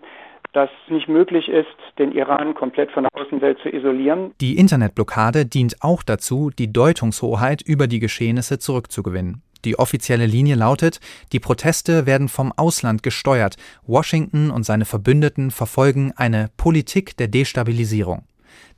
dass 0.53 0.69
nicht 0.87 1.07
möglich 1.07 1.47
ist, 1.47 1.67
den 1.99 2.11
Iran 2.11 2.55
komplett 2.55 2.91
von 2.91 3.03
der 3.03 3.21
Außenwelt 3.21 3.59
zu 3.59 3.69
isolieren. 3.69 4.31
Die 4.41 4.57
Internetblockade 4.57 5.45
dient 5.45 5.75
auch 5.81 6.01
dazu, 6.01 6.49
die 6.49 6.73
Deutungshoheit 6.73 7.61
über 7.61 7.87
die 7.87 7.99
Geschehnisse 7.99 8.57
zurückzugewinnen. 8.57 9.43
Die 9.65 9.77
offizielle 9.77 10.25
Linie 10.25 10.55
lautet, 10.55 10.99
die 11.31 11.39
Proteste 11.39 12.05
werden 12.05 12.29
vom 12.29 12.51
Ausland 12.55 13.03
gesteuert, 13.03 13.55
Washington 13.85 14.51
und 14.51 14.63
seine 14.63 14.85
Verbündeten 14.85 15.51
verfolgen 15.51 16.13
eine 16.15 16.49
Politik 16.57 17.17
der 17.17 17.27
Destabilisierung. 17.27 18.23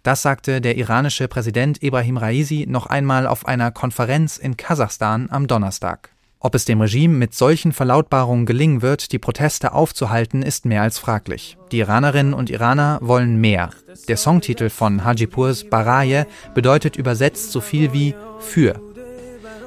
Das 0.03 0.23
sagte 0.23 0.61
der 0.61 0.77
iranische 0.77 1.27
Präsident 1.27 1.83
Ibrahim 1.83 2.17
Raisi 2.17 2.65
noch 2.67 2.87
einmal 2.87 3.27
auf 3.27 3.47
einer 3.47 3.71
Konferenz 3.71 4.37
in 4.37 4.57
Kasachstan 4.57 5.29
am 5.29 5.45
Donnerstag. 5.45 6.09
Ob 6.43 6.55
es 6.55 6.65
dem 6.65 6.81
Regime 6.81 7.13
mit 7.13 7.35
solchen 7.35 7.71
Verlautbarungen 7.71 8.47
gelingen 8.47 8.81
wird, 8.81 9.11
die 9.11 9.19
Proteste 9.19 9.73
aufzuhalten, 9.73 10.41
ist 10.41 10.65
mehr 10.65 10.81
als 10.81 10.97
fraglich. 10.97 11.55
Die 11.71 11.77
Iranerinnen 11.77 12.33
und 12.33 12.49
Iraner 12.49 12.97
wollen 13.03 13.39
mehr. 13.39 13.69
Der 14.07 14.17
Songtitel 14.17 14.71
von 14.71 15.03
Hajipurs 15.03 15.69
Baraye 15.69 16.25
bedeutet 16.55 16.95
übersetzt 16.95 17.51
so 17.51 17.61
viel 17.61 17.93
wie 17.93 18.15
für. 18.39 18.81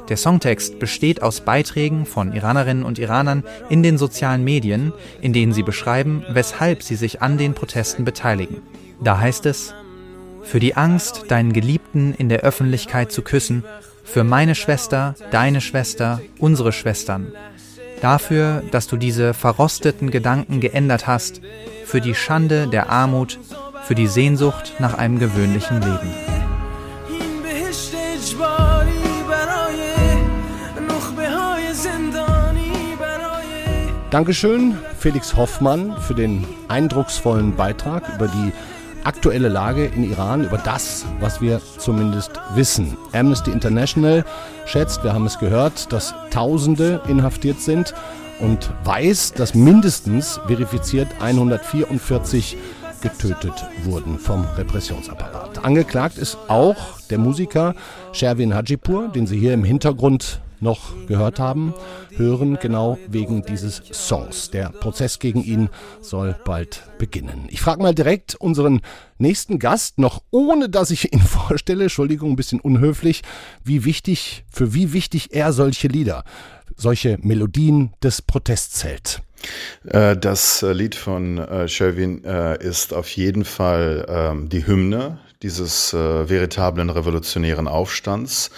Der 0.08 0.16
Songtext 0.18 0.78
besteht 0.78 1.22
aus 1.22 1.40
Beiträgen 1.40 2.04
von 2.04 2.32
Iranerinnen 2.34 2.84
und 2.84 2.98
Iranern 2.98 3.42
in 3.70 3.82
den 3.82 3.96
sozialen 3.96 4.44
Medien, 4.44 4.92
in 5.22 5.32
denen 5.32 5.52
sie 5.52 5.62
beschreiben, 5.62 6.24
weshalb 6.28 6.82
sie 6.82 6.96
sich 6.96 7.22
an 7.22 7.38
den 7.38 7.54
Protesten 7.54 8.04
beteiligen. 8.04 8.60
Da 9.02 9.18
heißt 9.18 9.46
es, 9.46 9.74
für 10.42 10.60
die 10.60 10.76
Angst, 10.76 11.24
deinen 11.28 11.54
Geliebten 11.54 12.14
in 12.14 12.28
der 12.28 12.40
Öffentlichkeit 12.40 13.10
zu 13.10 13.22
küssen, 13.22 13.64
für 14.04 14.24
meine 14.24 14.54
Schwester, 14.54 15.14
deine 15.30 15.62
Schwester, 15.62 16.20
unsere 16.38 16.72
Schwestern, 16.72 17.32
dafür, 18.02 18.62
dass 18.70 18.86
du 18.86 18.98
diese 18.98 19.32
verrosteten 19.32 20.10
Gedanken 20.10 20.60
geändert 20.60 21.06
hast, 21.06 21.40
für 21.86 22.02
die 22.02 22.14
Schande 22.14 22.68
der 22.68 22.90
Armut, 22.90 23.38
für 23.84 23.94
die 23.94 24.06
Sehnsucht 24.06 24.74
nach 24.78 24.94
einem 24.98 25.18
gewöhnlichen 25.18 25.80
Leben. 25.80 26.33
Dankeschön, 34.14 34.78
Felix 34.96 35.34
Hoffmann, 35.34 36.00
für 36.00 36.14
den 36.14 36.46
eindrucksvollen 36.68 37.56
Beitrag 37.56 38.14
über 38.14 38.28
die 38.28 38.52
aktuelle 39.02 39.48
Lage 39.48 39.86
in 39.86 40.08
Iran, 40.08 40.44
über 40.44 40.56
das, 40.56 41.04
was 41.18 41.40
wir 41.40 41.60
zumindest 41.78 42.30
wissen. 42.54 42.96
Amnesty 43.12 43.50
International 43.50 44.24
schätzt, 44.66 45.02
wir 45.02 45.14
haben 45.14 45.26
es 45.26 45.40
gehört, 45.40 45.92
dass 45.92 46.14
Tausende 46.30 47.00
inhaftiert 47.08 47.60
sind 47.60 47.92
und 48.38 48.70
weiß, 48.84 49.32
dass 49.32 49.56
mindestens 49.56 50.38
verifiziert 50.46 51.08
144 51.20 52.56
getötet 53.00 53.66
wurden 53.82 54.20
vom 54.20 54.44
Repressionsapparat. 54.56 55.64
Angeklagt 55.64 56.18
ist 56.18 56.38
auch 56.46 57.00
der 57.10 57.18
Musiker 57.18 57.74
Sherwin 58.12 58.54
Hajipur, 58.54 59.08
den 59.08 59.26
Sie 59.26 59.40
hier 59.40 59.54
im 59.54 59.64
Hintergrund 59.64 60.40
noch 60.64 61.06
gehört 61.06 61.38
haben, 61.38 61.72
hören, 62.16 62.58
genau 62.60 62.98
wegen 63.06 63.44
dieses 63.44 63.82
Songs. 63.92 64.50
Der 64.50 64.70
Prozess 64.70 65.20
gegen 65.20 65.44
ihn 65.44 65.68
soll 66.00 66.34
bald 66.44 66.82
beginnen. 66.98 67.46
Ich 67.48 67.60
frage 67.60 67.80
mal 67.82 67.94
direkt 67.94 68.34
unseren 68.34 68.80
nächsten 69.18 69.60
Gast, 69.60 69.98
noch 69.98 70.22
ohne 70.30 70.68
dass 70.68 70.90
ich 70.90 71.12
ihn 71.12 71.20
vorstelle, 71.20 71.84
Entschuldigung, 71.84 72.32
ein 72.32 72.36
bisschen 72.36 72.60
unhöflich, 72.60 73.22
wie 73.62 73.84
wichtig, 73.84 74.44
für 74.50 74.74
wie 74.74 74.92
wichtig 74.92 75.32
er 75.32 75.52
solche 75.52 75.86
Lieder, 75.86 76.24
solche 76.74 77.18
Melodien 77.20 77.92
des 78.02 78.22
Protests 78.22 78.82
hält. 78.82 79.22
Äh, 79.84 80.16
das 80.16 80.62
Lied 80.62 80.94
von 80.94 81.38
äh, 81.38 81.68
Sherwin 81.68 82.24
äh, 82.24 82.62
ist 82.62 82.94
auf 82.94 83.08
jeden 83.10 83.44
Fall 83.44 84.06
ähm, 84.08 84.48
die 84.48 84.66
Hymne 84.66 85.18
dieses 85.42 85.92
veritablen 85.92 86.88
revolutionären 86.88 87.68
Aufstands 87.68 88.50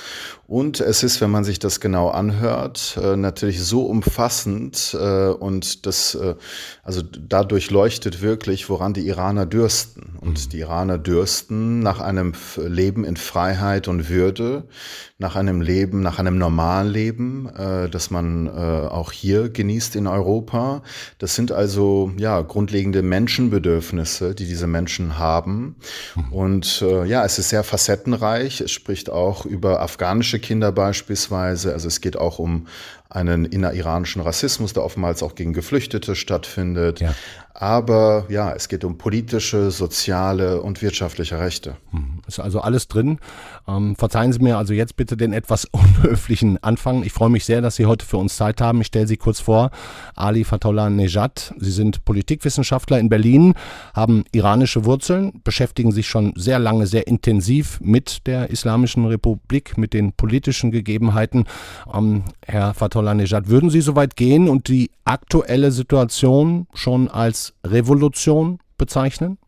und 0.48 0.78
es 0.78 1.02
ist, 1.02 1.20
wenn 1.20 1.30
man 1.30 1.42
sich 1.42 1.58
das 1.58 1.80
genau 1.80 2.08
anhört, 2.08 2.96
äh, 3.02 3.16
natürlich 3.16 3.60
so 3.64 3.82
umfassend 3.82 4.96
äh, 4.98 5.28
und 5.28 5.86
das, 5.86 6.14
äh, 6.14 6.36
also 6.84 7.02
dadurch 7.02 7.72
leuchtet 7.72 8.22
wirklich, 8.22 8.68
woran 8.68 8.94
die 8.94 9.08
Iraner 9.08 9.44
dürsten. 9.44 10.16
Und 10.20 10.46
mhm. 10.46 10.50
die 10.50 10.60
Iraner 10.60 10.98
dürsten 10.98 11.80
nach 11.80 12.00
einem 12.00 12.32
Leben 12.56 13.04
in 13.04 13.16
Freiheit 13.16 13.88
und 13.88 14.08
Würde, 14.08 14.68
nach 15.18 15.34
einem 15.34 15.62
Leben, 15.62 16.00
nach 16.00 16.20
einem 16.20 16.38
normalen 16.38 16.88
Leben, 16.88 17.48
das 17.90 18.10
man 18.10 18.48
auch 18.48 19.12
hier 19.12 19.48
genießt 19.48 19.96
in 19.96 20.06
Europa. 20.06 20.82
Das 21.18 21.34
sind 21.34 21.52
also 21.52 22.12
ja 22.18 22.42
grundlegende 22.42 23.02
Menschenbedürfnisse, 23.02 24.34
die 24.34 24.46
diese 24.46 24.66
Menschen 24.66 25.18
haben. 25.18 25.76
Mhm. 26.16 26.32
Und 26.32 26.84
ja, 27.06 27.24
es 27.24 27.38
ist 27.38 27.48
sehr 27.48 27.64
facettenreich. 27.64 28.60
Es 28.60 28.72
spricht 28.72 29.08
auch 29.08 29.46
über 29.46 29.80
afghanische 29.80 30.35
Kinder 30.38 30.72
beispielsweise. 30.72 31.72
Also 31.72 31.88
es 31.88 32.00
geht 32.00 32.16
auch 32.16 32.38
um 32.38 32.66
einen 33.08 33.44
inneriranischen 33.44 34.22
Rassismus, 34.22 34.72
der 34.72 34.84
oftmals 34.84 35.22
auch 35.22 35.34
gegen 35.34 35.52
Geflüchtete 35.52 36.14
stattfindet. 36.14 37.00
Ja. 37.00 37.14
Aber 37.58 38.26
ja, 38.28 38.52
es 38.52 38.68
geht 38.68 38.84
um 38.84 38.98
politische, 38.98 39.70
soziale 39.70 40.60
und 40.60 40.82
wirtschaftliche 40.82 41.38
Rechte. 41.38 41.76
Hm, 41.90 42.20
ist 42.26 42.38
also 42.38 42.60
alles 42.60 42.86
drin. 42.86 43.18
Ähm, 43.66 43.96
verzeihen 43.96 44.30
Sie 44.32 44.40
mir 44.40 44.58
also 44.58 44.74
jetzt 44.74 44.96
bitte 44.96 45.16
den 45.16 45.32
etwas 45.32 45.64
unhöflichen 45.72 46.62
Anfang. 46.62 47.02
Ich 47.02 47.12
freue 47.12 47.30
mich 47.30 47.46
sehr, 47.46 47.62
dass 47.62 47.76
Sie 47.76 47.86
heute 47.86 48.04
für 48.04 48.18
uns 48.18 48.36
Zeit 48.36 48.60
haben. 48.60 48.82
Ich 48.82 48.88
stelle 48.88 49.06
Sie 49.06 49.16
kurz 49.16 49.40
vor. 49.40 49.70
Ali 50.14 50.44
Fatollah 50.44 50.90
Nejad. 50.90 51.54
Sie 51.58 51.70
sind 51.70 52.04
Politikwissenschaftler 52.04 52.98
in 52.98 53.08
Berlin, 53.08 53.54
haben 53.94 54.24
iranische 54.32 54.84
Wurzeln, 54.84 55.40
beschäftigen 55.42 55.92
sich 55.92 56.08
schon 56.08 56.34
sehr 56.36 56.58
lange, 56.58 56.86
sehr 56.86 57.06
intensiv 57.06 57.80
mit 57.80 58.26
der 58.26 58.50
Islamischen 58.50 59.06
Republik, 59.06 59.78
mit 59.78 59.94
den 59.94 60.12
politischen 60.12 60.72
Gegebenheiten. 60.72 61.46
Ähm, 61.92 62.24
Herr 62.44 62.74
Fatollah 62.74 62.95
Nejad, 63.02 63.48
würden 63.48 63.70
Sie 63.70 63.80
so 63.80 63.96
weit 63.96 64.16
gehen 64.16 64.48
und 64.48 64.68
die 64.68 64.90
aktuelle 65.04 65.72
Situation 65.72 66.66
schon 66.74 67.08
als 67.08 67.54
Revolution 67.64 68.58
bezeichnen? 68.78 69.38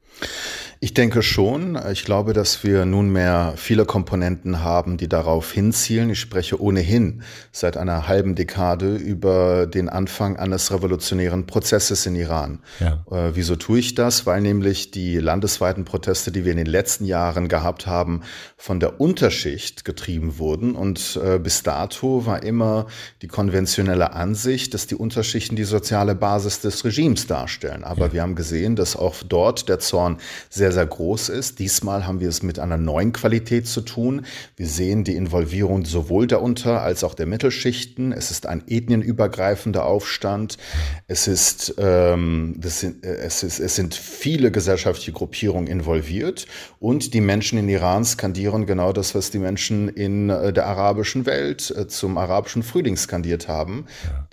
Ich 0.81 0.95
denke 0.95 1.23
schon. 1.23 1.77
Ich 1.91 2.05
glaube, 2.05 2.33
dass 2.33 2.63
wir 2.63 2.85
nunmehr 2.85 3.55
viele 3.57 3.85
Komponenten 3.85 4.63
haben, 4.63 4.97
die 4.97 5.09
darauf 5.09 5.51
hinzielen. 5.51 6.11
Ich 6.11 6.21
spreche 6.21 6.61
ohnehin 6.61 7.23
seit 7.51 7.77
einer 7.77 8.07
halben 8.07 8.37
Dekade 8.37 8.95
über 8.95 9.67
den 9.67 9.89
Anfang 9.89 10.37
eines 10.37 10.73
revolutionären 10.73 11.47
Prozesses 11.47 12.07
in 12.07 12.15
Iran. 12.15 12.61
Ja. 12.79 13.05
Äh, 13.11 13.35
wieso 13.35 13.57
tue 13.57 13.81
ich 13.81 13.97
das? 13.97 14.25
Weil 14.25 14.41
nämlich 14.41 14.93
die 14.93 15.19
landesweiten 15.19 15.85
Proteste, 15.85 16.31
die 16.31 16.45
wir 16.45 16.53
in 16.53 16.59
den 16.59 16.67
letzten 16.67 17.07
Jahren 17.07 17.49
gehabt 17.49 17.89
haben, 17.89 18.23
von 18.57 18.79
der 18.79 19.01
Unterschicht 19.01 19.85
getrieben 19.85 20.39
wurden. 20.39 20.77
Und 20.77 21.19
äh, 21.21 21.41
bis 21.41 21.65
dato 21.65 22.25
war 22.25 22.45
immer 22.45 22.87
die 23.23 23.29
konventionelle 23.29 24.13
Ansicht, 24.13 24.75
dass 24.75 24.87
die 24.87 24.95
Unterschichten 24.95 25.57
die 25.57 25.65
soziale 25.65 26.15
Basis 26.15 26.61
des 26.61 26.85
Regimes 26.85 27.27
darstellen. 27.27 27.83
Aber 27.83 28.07
ja. 28.07 28.13
wir 28.13 28.23
haben 28.23 28.37
gesehen, 28.37 28.77
dass 28.77 28.95
auch 28.95 29.17
dort 29.29 29.69
der 29.69 29.81
Zorn 29.81 30.08
sehr 30.49 30.69
sehr, 30.69 30.73
sehr 30.73 30.87
groß 30.87 31.31
ist. 31.31 31.61
Diesmal 31.61 32.07
haben 32.07 32.21
wir 32.21 32.29
es 32.29 32.43
mit 32.43 32.59
einer 32.59 32.77
neuen 32.77 33.15
Qualität 33.15 33.67
zu 33.67 33.81
tun. 33.81 34.27
Wir 34.57 34.67
sehen 34.67 35.03
die 35.03 35.17
Involvierung 35.17 35.87
sowohl 35.87 36.27
der 36.27 36.43
Unter- 36.43 36.83
als 36.83 37.05
auch 37.05 37.15
der 37.15 37.25
Mittelschichten. 37.25 38.13
Es 38.13 38.31
ist 38.31 38.45
ein 38.45 38.65
ethnienübergreifender 38.67 39.87
Aufstand. 39.87 40.59
Es 41.07 41.27
ist, 41.27 41.75
ähm, 41.79 42.55
das 42.59 42.81
sind, 42.81 43.03
äh, 43.03 43.17
es 43.17 43.43
ist, 43.43 43.61
es 43.61 43.77
sind 43.77 43.95
viele 43.95 44.51
gesellschaftliche 44.51 45.13
Gruppierungen 45.13 45.69
involviert 45.69 46.47
und 46.81 47.15
die 47.15 47.23
Menschen 47.23 47.59
in 47.59 47.69
Iran 47.71 48.05
skandieren 48.05 48.67
genau 48.67 48.93
das, 48.93 49.15
was 49.15 49.31
die 49.31 49.39
Menschen 49.39 49.89
in 49.89 50.29
äh, 50.29 50.53
der 50.53 50.67
arabischen 50.67 51.25
Welt 51.25 51.71
äh, 51.75 51.89
zum 51.89 52.19
arabischen 52.19 52.63
Frühling 52.63 52.99
skandiert 52.99 53.49
haben, 53.49 53.87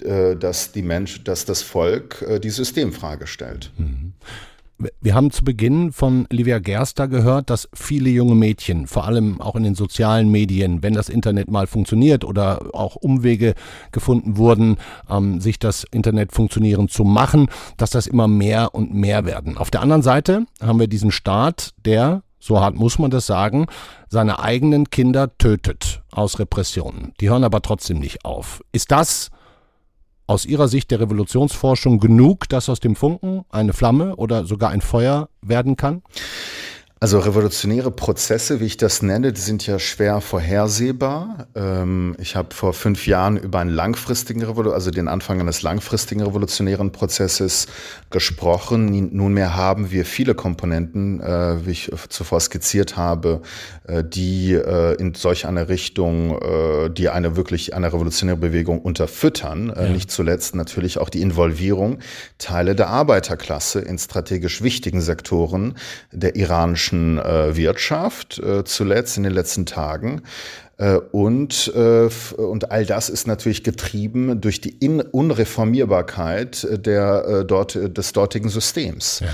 ja. 0.04 0.32
äh, 0.32 0.36
dass 0.36 0.74
die 0.74 0.82
Mensch, 0.82 1.24
dass 1.24 1.46
das 1.46 1.62
Volk 1.62 2.26
äh, 2.28 2.40
die 2.40 2.50
Systemfrage 2.50 3.26
stellt. 3.26 3.72
Mhm. 3.78 4.14
Wir 4.78 5.16
haben 5.16 5.32
zu 5.32 5.46
Beginn 5.46 5.94
von 5.94 6.28
Livia 6.30 6.60
Gerster 6.60 7.08
gehört, 7.08 7.50
dass 7.50 7.70
viele 7.74 8.10
junge 8.10 8.36
Mädchen, 8.36 8.88
vor 8.88 9.06
allem 9.06 9.40
auch 9.40 9.56
in 9.56 9.64
den 9.64 9.76
sozialen 9.76 10.30
Medien, 10.30 10.84
wenn 10.84 10.94
das 10.94 11.08
Internet 11.08 11.50
mal 11.50 11.66
funktioniert 11.66 12.26
oder 12.26 12.76
auch 12.76 12.98
Umwege 12.98 13.56
gefunden 13.94 14.36
wurden, 14.36 14.76
ähm, 15.10 15.40
sich 15.40 15.60
das 15.60 15.86
Internet 15.92 16.34
funktionieren 16.34 16.90
zu 16.90 17.06
machen, 17.06 17.48
dass 17.78 17.92
das 17.92 18.06
immer 18.06 18.28
mehr 18.28 18.76
und 18.76 18.94
mehr 18.94 19.26
werden. 19.26 19.58
Auf 19.58 19.72
der 19.72 19.82
anderen 19.82 20.02
Seite 20.02 20.46
haben 20.62 20.80
wir 20.80 20.88
diesen 20.88 21.12
Staat, 21.12 21.72
der, 21.86 22.24
so 22.40 22.60
hart 22.60 22.76
muss 22.76 23.00
man 23.00 23.12
das 23.12 23.26
sagen, 23.26 23.68
seine 24.10 24.40
eigenen 24.40 24.90
Kinder 24.90 25.38
tötet 25.38 26.04
aus 26.12 26.38
Repressionen. 26.38 27.14
Die 27.22 27.30
hören 27.30 27.46
aber 27.46 27.62
trotzdem 27.62 28.00
nicht 28.00 28.26
auf. 28.26 28.62
Ist 28.74 28.92
das 28.92 29.32
aus 30.28 30.46
Ihrer 30.46 30.68
Sicht 30.68 30.92
der 30.92 31.00
Revolutionsforschung 31.00 32.00
genug, 32.00 32.50
dass 32.50 32.70
aus 32.70 32.80
dem 32.80 32.96
Funken 32.96 33.46
eine 33.50 33.74
Flamme 33.74 34.16
oder 34.16 34.46
sogar 34.46 34.72
ein 34.72 34.82
Feuer 34.82 35.30
werden 35.42 35.76
kann? 35.76 36.02
Also 37.02 37.20
revolutionäre 37.20 37.92
Prozesse, 37.92 38.62
wie 38.62 38.68
ich 38.68 38.78
das 38.78 39.02
nenne, 39.02 39.34
die 39.34 39.42
sind 39.42 39.68
ja 39.68 39.80
schwer 39.80 40.22
vorhersehbar. 40.22 41.48
Ähm, 41.54 42.16
ich 42.20 42.38
habe 42.38 42.56
vor 42.56 42.74
fünf 42.74 43.06
Jahren 43.06 43.36
über 43.36 43.60
einen 43.60 43.70
langfristigen 43.70 44.42
Revolu 44.42 44.72
also 44.72 44.92
den 44.92 45.10
Anfang 45.10 45.42
eines 45.42 45.62
langfristigen 45.62 46.22
revolutionären 46.22 46.94
Prozesses 46.94 47.68
gesprochen. 48.12 49.10
Nunmehr 49.12 49.58
haben 49.58 49.92
wir 49.92 50.06
viele 50.06 50.36
Komponenten, 50.36 51.20
äh, 51.20 51.66
wie 51.66 51.72
ich 51.72 51.92
zuvor 52.08 52.40
skizziert 52.40 52.96
habe, 52.96 53.42
äh, 53.88 54.02
die 54.02 54.54
äh, 54.54 54.96
in 54.96 55.16
solch 55.16 55.46
eine 55.46 55.68
Richtung, 55.68 56.40
die 56.96 57.10
eine 57.10 57.36
wirklich 57.36 57.74
eine 57.74 57.92
revolutionäre 57.92 58.38
Bewegung 58.38 58.80
unterfüttern. 58.82 59.72
Ja. 59.76 59.90
Nicht 59.90 60.12
zuletzt 60.12 60.56
natürlich 60.56 60.98
auch 60.98 61.10
die 61.10 61.22
Involvierung 61.22 62.00
Teile 62.38 62.76
der 62.76 62.88
Arbeiterklasse 62.88 63.82
in 63.82 63.98
strategisch 63.98 64.62
wichtigen 64.62 65.02
Sektoren 65.02 65.76
der 66.12 66.36
iranischen 66.36 66.85
deutschen 66.86 67.18
äh, 67.18 67.56
Wirtschaft, 67.56 68.40
äh, 68.40 68.64
zuletzt 68.64 69.18
in 69.18 69.24
den 69.24 69.34
letzten 69.34 69.66
Tagen. 69.66 70.22
Äh, 70.78 70.98
und, 71.12 71.72
äh, 71.76 72.10
und 72.38 72.72
all 72.72 72.86
das 72.86 73.10
ist 73.10 73.28
natürlich 73.28 73.64
getrieben 73.64 74.42
durch 74.42 74.62
die 74.62 74.70
In 74.70 75.02
Unreformierbarkeit 75.02 76.68
der, 76.86 77.26
äh, 77.26 77.46
dort, 77.46 77.76
des 77.76 78.14
dortigen 78.14 78.50
Systems. 78.50 79.22
Ja. 79.22 79.30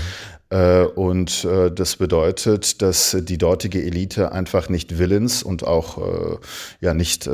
Und 0.96 1.46
das 1.46 1.96
bedeutet, 1.96 2.82
dass 2.82 3.16
die 3.18 3.38
dortige 3.38 3.82
Elite 3.82 4.32
einfach 4.32 4.68
nicht 4.68 4.98
willens 4.98 5.42
und 5.42 5.66
auch 5.66 6.40
ja 6.78 6.92
nicht, 6.92 7.26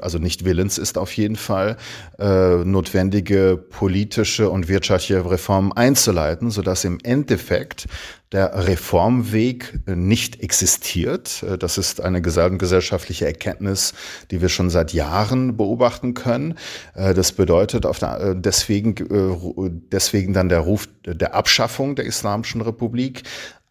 also 0.00 0.16
nicht 0.16 0.46
willens 0.46 0.78
ist 0.78 0.96
auf 0.96 1.14
jeden 1.14 1.36
Fall, 1.36 1.76
notwendige 2.16 3.58
politische 3.58 4.48
und 4.48 4.68
wirtschaftliche 4.68 5.30
Reformen 5.30 5.72
einzuleiten, 5.72 6.50
sodass 6.50 6.86
im 6.86 6.96
Endeffekt 7.02 7.88
der 8.32 8.66
Reformweg 8.66 9.80
nicht 9.86 10.42
existiert. 10.42 11.44
Das 11.58 11.78
ist 11.78 12.00
eine 12.00 12.22
gesellschaftliche 12.22 13.26
Erkenntnis, 13.26 13.94
die 14.30 14.40
wir 14.40 14.48
schon 14.48 14.70
seit 14.70 14.92
Jahren 14.92 15.56
beobachten 15.56 16.14
können. 16.14 16.58
Das 16.94 17.32
bedeutet 17.32 17.86
auf 17.86 17.98
der, 17.98 18.34
deswegen, 18.34 18.94
deswegen 19.92 20.32
dann 20.32 20.48
der 20.48 20.60
Ruf 20.60 20.88
der 21.04 21.34
Abschaffung 21.34 21.94
der 21.94 22.06
Islamischen 22.06 22.60
Republik. 22.62 23.22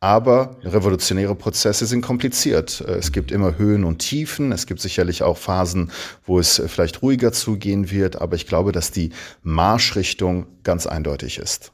Aber 0.04 0.58
revolutionäre 0.63 1.36
Prozesse 1.36 1.86
sind 1.86 2.02
kompliziert. 2.02 2.82
Es 2.82 3.12
gibt 3.12 3.32
immer 3.32 3.60
Höhen 3.60 3.84
und 3.84 4.00
Tiefen. 4.00 4.52
Es 4.52 4.65
gibt 4.65 4.82
sicherlich 4.82 5.21
auch 5.21 5.38
Phasen, 5.38 5.91
wo 6.26 6.39
es 6.39 6.60
vielleicht 6.65 7.04
ruhiger 7.04 7.32
zugehen 7.32 7.91
wird. 7.91 8.19
Aber 8.19 8.36
ich 8.36 8.47
glaube, 8.47 8.71
dass 8.71 8.89
die 8.89 9.12
Marschrichtung 9.43 10.47
ganz 10.63 10.88
eindeutig 10.88 11.38
ist. 11.38 11.71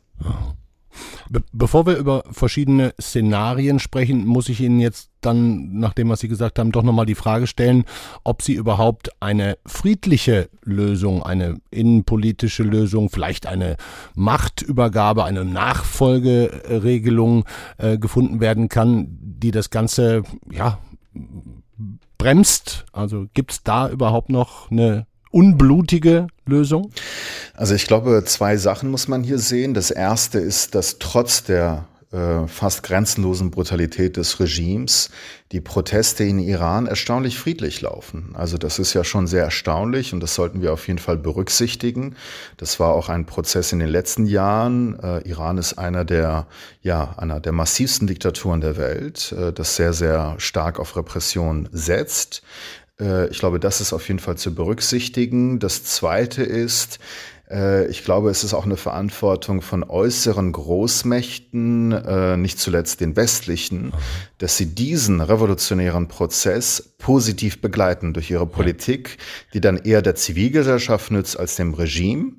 Be 1.30 1.42
bevor 1.52 1.86
wir 1.86 1.98
über 1.98 2.24
verschiedene 2.32 2.94
Szenarien 3.00 3.80
sprechen, 3.80 4.26
muss 4.26 4.50
ich 4.50 4.62
Ihnen 4.62 4.80
jetzt 4.80 5.10
dann, 5.22 5.80
nach 5.80 5.94
dem, 5.94 6.10
was 6.10 6.20
Sie 6.20 6.28
gesagt 6.28 6.60
haben, 6.60 6.72
doch 6.72 6.84
nochmal 6.84 7.06
die 7.06 7.16
Frage 7.16 7.48
stellen, 7.48 7.86
ob 8.24 8.42
Sie 8.42 8.54
überhaupt 8.54 9.10
eine 9.20 9.58
friedliche 9.66 10.50
Lösung, 10.64 11.24
eine 11.24 11.60
innenpolitische 11.72 12.64
Lösung, 12.64 13.10
vielleicht 13.10 13.48
eine 13.48 13.78
Machtübergabe, 14.16 15.24
eine 15.24 15.46
Nachfolgeregelung 15.46 17.46
äh, 17.78 17.98
gefunden 17.98 18.40
werden 18.40 18.70
kann, 18.70 19.18
die 19.20 19.52
das 19.52 19.70
Ganze, 19.70 20.24
ja, 20.52 20.80
bremst. 22.18 22.86
Also 22.92 23.28
gibt 23.34 23.52
es 23.52 23.64
da 23.64 23.90
überhaupt 23.90 24.30
noch 24.30 24.72
eine 24.72 25.08
unblutige 25.32 26.28
Lösung? 26.46 26.92
Also 27.58 27.74
ich 27.74 27.88
glaube, 27.88 28.24
zwei 28.24 28.56
Sachen 28.56 28.90
muss 28.92 29.08
man 29.08 29.24
hier 29.24 29.40
sehen. 29.40 29.74
Das 29.74 29.90
erste 29.90 30.38
ist, 30.38 30.76
dass 30.76 31.00
trotz 31.00 31.44
der 31.44 31.88
äh, 32.12 32.48
fast 32.48 32.84
grenzenlosen 32.84 33.50
Brutalität 33.50 34.16
des 34.16 34.40
Regimes 34.40 35.10
die 35.52 35.60
Proteste 35.60 36.24
in 36.24 36.38
Iran 36.38 36.86
erstaunlich 36.86 37.40
friedlich 37.40 37.82
laufen. 37.82 38.36
Also 38.36 38.60
das 38.60 38.78
ist 38.78 38.94
ja 38.94 39.04
schon 39.04 39.26
sehr 39.26 39.44
erstaunlich 39.44 40.14
und 40.14 40.20
das 40.20 40.36
sollten 40.36 40.62
wir 40.62 40.72
auf 40.72 40.88
jeden 40.88 41.00
Fall 41.00 41.18
berücksichtigen. 41.18 42.16
Das 42.58 42.80
war 42.80 42.94
auch 42.94 43.10
ein 43.10 43.26
Prozess 43.26 43.74
in 43.74 43.80
den 43.80 43.90
letzten 43.90 44.28
Jahren. 44.28 45.00
Äh, 45.00 45.28
Iran 45.28 45.58
ist 45.58 45.80
einer 45.80 46.06
der, 46.06 46.46
ja, 46.84 47.16
einer 47.18 47.40
der 47.40 47.54
massivsten 47.54 48.08
Diktaturen 48.08 48.62
der 48.62 48.78
Welt, 48.78 49.32
äh, 49.32 49.52
das 49.52 49.76
sehr, 49.76 49.94
sehr 49.94 50.36
stark 50.38 50.80
auf 50.80 50.96
Repression 50.96 51.68
setzt. 51.72 52.44
Äh, 53.00 53.30
ich 53.30 53.40
glaube, 53.40 53.60
das 53.60 53.82
ist 53.82 53.94
auf 53.94 54.08
jeden 54.08 54.20
Fall 54.20 54.38
zu 54.38 54.54
berücksichtigen. 54.54 55.60
Das 55.60 55.84
Zweite 55.84 56.44
ist, 56.44 57.00
ich 57.90 58.04
glaube, 58.04 58.30
es 58.30 58.44
ist 58.44 58.54
auch 58.54 58.66
eine 58.66 58.76
Verantwortung 58.76 59.62
von 59.62 59.84
äußeren 59.84 60.52
Großmächten, 60.52 61.92
äh, 61.94 62.38
nicht 62.38 62.60
zuletzt 62.60 63.00
den 63.00 63.16
westlichen, 63.16 63.94
dass 64.38 64.58
sie 64.58 64.76
diesen 64.76 65.22
revolutionären 65.22 66.10
Prozess 66.10 66.96
positiv 66.98 67.62
begleiten 67.62 68.14
durch 68.14 68.30
ihre 68.30 68.48
Politik, 68.48 69.18
die 69.54 69.62
dann 69.62 69.78
eher 69.78 70.02
der 70.02 70.16
Zivilgesellschaft 70.16 71.12
nützt 71.12 71.40
als 71.40 71.56
dem 71.56 71.74
Regime. 71.74 72.34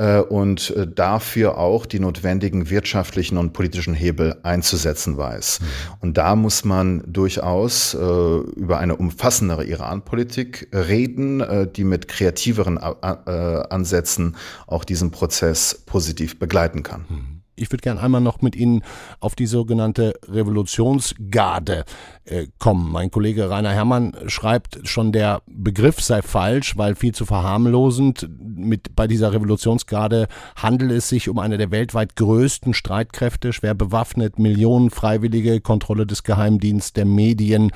Äh, 0.00 0.20
und 0.20 0.70
äh, 0.70 0.86
dafür 0.86 1.58
auch 1.58 1.84
die 1.84 2.00
notwendigen 2.00 2.70
wirtschaftlichen 2.70 3.36
und 3.36 3.52
politischen 3.52 3.92
Hebel 3.92 4.36
einzusetzen 4.42 5.18
weiß. 5.18 5.60
Mhm. 5.60 5.66
Und 6.00 6.16
da 6.16 6.36
muss 6.36 6.64
man 6.64 7.02
durchaus 7.06 7.92
äh, 7.92 7.98
über 7.98 8.78
eine 8.78 8.96
umfassendere 8.96 9.64
Iran-Politik 9.64 10.68
reden, 10.72 11.42
die 11.76 11.84
mit 11.84 12.08
kreativeren 12.08 12.78
Ansätzen 12.78 14.36
auch 14.66 14.84
diesen 14.84 15.10
Prozess 15.10 15.82
positiv 15.84 16.38
begleiten 16.38 16.82
kann. 16.82 17.39
Ich 17.60 17.70
würde 17.70 17.82
gerne 17.82 18.00
einmal 18.00 18.20
noch 18.20 18.40
mit 18.40 18.56
Ihnen 18.56 18.82
auf 19.20 19.34
die 19.34 19.46
sogenannte 19.46 20.14
Revolutionsgarde 20.26 21.84
äh, 22.24 22.46
kommen. 22.58 22.90
Mein 22.90 23.10
Kollege 23.10 23.50
Rainer 23.50 23.72
Herrmann 23.72 24.16
schreibt, 24.26 24.80
schon 24.88 25.12
der 25.12 25.42
Begriff 25.46 26.00
sei 26.00 26.22
falsch, 26.22 26.78
weil 26.78 26.94
viel 26.94 27.14
zu 27.14 27.26
verharmlosend. 27.26 28.28
Mit, 28.38 28.96
bei 28.96 29.06
dieser 29.06 29.32
Revolutionsgarde 29.32 30.28
handelt 30.56 30.92
es 30.92 31.10
sich 31.10 31.28
um 31.28 31.38
eine 31.38 31.58
der 31.58 31.70
weltweit 31.70 32.16
größten 32.16 32.72
Streitkräfte, 32.72 33.52
schwer 33.52 33.74
bewaffnet, 33.74 34.38
Millionen 34.38 34.90
Freiwillige, 34.90 35.60
Kontrolle 35.60 36.06
des 36.06 36.22
Geheimdienstes, 36.22 36.94
der 36.94 37.04
Medien. 37.04 37.72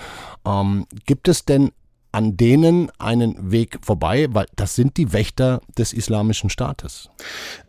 Ähm, 0.47 0.87
gibt 1.05 1.29
es 1.29 1.44
denn 1.44 1.73
an 2.14 2.37
denen 2.37 2.92
einen 2.98 3.50
Weg 3.50 3.79
vorbei, 3.83 4.29
weil 4.31 4.46
das 4.55 4.77
sind 4.77 4.96
die 4.96 5.12
Wächter 5.12 5.61
des 5.77 5.92
islamischen 5.92 6.48
Staates. 6.48 7.11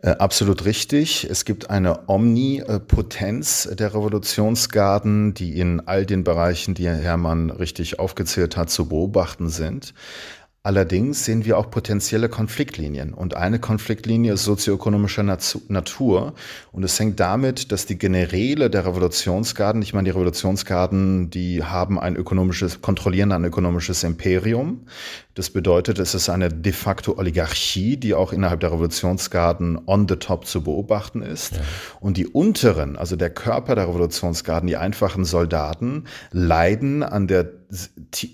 Äh, 0.02 0.10
absolut 0.10 0.64
richtig. 0.64 1.26
Es 1.28 1.44
gibt 1.44 1.68
eine 1.68 2.08
Omnipotenz 2.08 3.68
der 3.76 3.92
Revolutionsgarden, 3.92 5.34
die 5.34 5.58
in 5.58 5.80
all 5.80 6.06
den 6.06 6.22
Bereichen, 6.22 6.74
die 6.74 6.86
Herr 6.86 6.96
Herrmann 6.96 7.50
richtig 7.50 7.98
aufgezählt 7.98 8.56
hat, 8.56 8.70
zu 8.70 8.88
beobachten 8.88 9.48
sind. 9.48 9.94
Allerdings 10.66 11.24
sehen 11.24 11.44
wir 11.44 11.58
auch 11.58 11.70
potenzielle 11.70 12.28
Konfliktlinien. 12.28 13.14
Und 13.14 13.36
eine 13.36 13.60
Konfliktlinie 13.60 14.32
ist 14.32 14.42
sozioökonomischer 14.42 15.22
Natur. 15.22 16.34
Und 16.72 16.82
es 16.82 16.98
hängt 16.98 17.20
damit, 17.20 17.70
dass 17.70 17.86
die 17.86 17.96
Generäle 17.96 18.68
der 18.68 18.84
Revolutionsgarden, 18.84 19.80
ich 19.80 19.94
meine, 19.94 20.06
die 20.06 20.10
Revolutionsgarden, 20.10 21.30
die 21.30 21.62
haben 21.62 22.00
ein 22.00 22.16
ökonomisches, 22.16 22.80
kontrollieren 22.80 23.30
ein 23.30 23.44
ökonomisches 23.44 24.02
Imperium. 24.02 24.86
Das 25.34 25.50
bedeutet, 25.50 26.00
es 26.00 26.16
ist 26.16 26.28
eine 26.30 26.48
de 26.48 26.72
facto 26.72 27.16
Oligarchie, 27.16 27.96
die 27.96 28.14
auch 28.14 28.32
innerhalb 28.32 28.58
der 28.58 28.72
Revolutionsgarden 28.72 29.78
on 29.86 30.08
the 30.08 30.16
top 30.16 30.46
zu 30.46 30.64
beobachten 30.64 31.22
ist. 31.22 31.54
Ja. 31.54 31.60
Und 32.00 32.16
die 32.16 32.26
unteren, 32.26 32.96
also 32.96 33.14
der 33.14 33.30
Körper 33.30 33.76
der 33.76 33.86
Revolutionsgarden, 33.86 34.66
die 34.66 34.76
einfachen 34.76 35.24
Soldaten, 35.24 36.06
leiden 36.32 37.04
an 37.04 37.28
der 37.28 37.52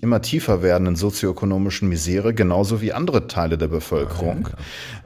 immer 0.01 0.21
tiefer 0.21 0.61
werdenden 0.61 0.95
sozioökonomischen 0.95 1.89
Misere, 1.89 2.33
genauso 2.33 2.81
wie 2.81 2.93
andere 2.93 3.27
Teile 3.27 3.57
der 3.57 3.67
Bevölkerung, 3.67 4.49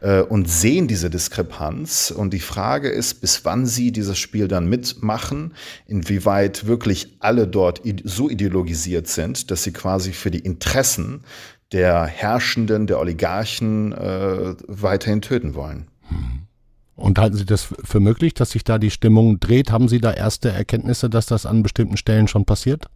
ja, 0.01 0.21
und 0.21 0.49
sehen 0.49 0.87
diese 0.87 1.09
Diskrepanz. 1.09 2.11
Und 2.11 2.33
die 2.33 2.39
Frage 2.39 2.89
ist, 2.89 3.21
bis 3.21 3.45
wann 3.45 3.65
sie 3.65 3.91
dieses 3.91 4.17
Spiel 4.17 4.47
dann 4.47 4.67
mitmachen, 4.67 5.53
inwieweit 5.85 6.67
wirklich 6.67 7.15
alle 7.19 7.47
dort 7.47 7.81
so 8.03 8.29
ideologisiert 8.29 9.07
sind, 9.07 9.49
dass 9.51 9.63
sie 9.63 9.71
quasi 9.71 10.11
für 10.11 10.31
die 10.31 10.39
Interessen 10.39 11.23
der 11.71 12.05
Herrschenden, 12.05 12.87
der 12.87 12.99
Oligarchen 12.99 13.91
äh, 13.91 14.55
weiterhin 14.67 15.21
töten 15.21 15.53
wollen. 15.53 15.87
Hm. 16.07 16.47
Und 16.95 17.19
halten 17.19 17.37
Sie 17.37 17.45
das 17.45 17.67
für 17.83 17.99
möglich, 17.99 18.33
dass 18.33 18.51
sich 18.51 18.63
da 18.63 18.79
die 18.79 18.89
Stimmung 18.89 19.39
dreht? 19.39 19.71
Haben 19.71 19.87
Sie 19.87 20.01
da 20.01 20.11
erste 20.11 20.49
Erkenntnisse, 20.49 21.11
dass 21.11 21.27
das 21.27 21.45
an 21.45 21.61
bestimmten 21.61 21.95
Stellen 21.95 22.27
schon 22.27 22.45
passiert? 22.45 22.87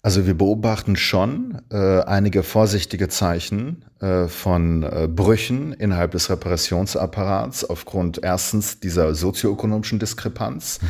Also 0.00 0.26
wir 0.26 0.34
beobachten 0.34 0.96
schon 0.96 1.60
äh, 1.70 2.00
einige 2.02 2.42
vorsichtige 2.42 3.08
Zeichen 3.08 3.84
äh, 4.00 4.28
von 4.28 4.84
äh, 4.84 5.08
Brüchen 5.08 5.72
innerhalb 5.72 6.12
des 6.12 6.30
Repressionsapparats 6.30 7.64
aufgrund 7.64 8.22
erstens 8.22 8.78
dieser 8.78 9.14
sozioökonomischen 9.14 9.98
Diskrepanz, 9.98 10.80
mhm 10.80 10.88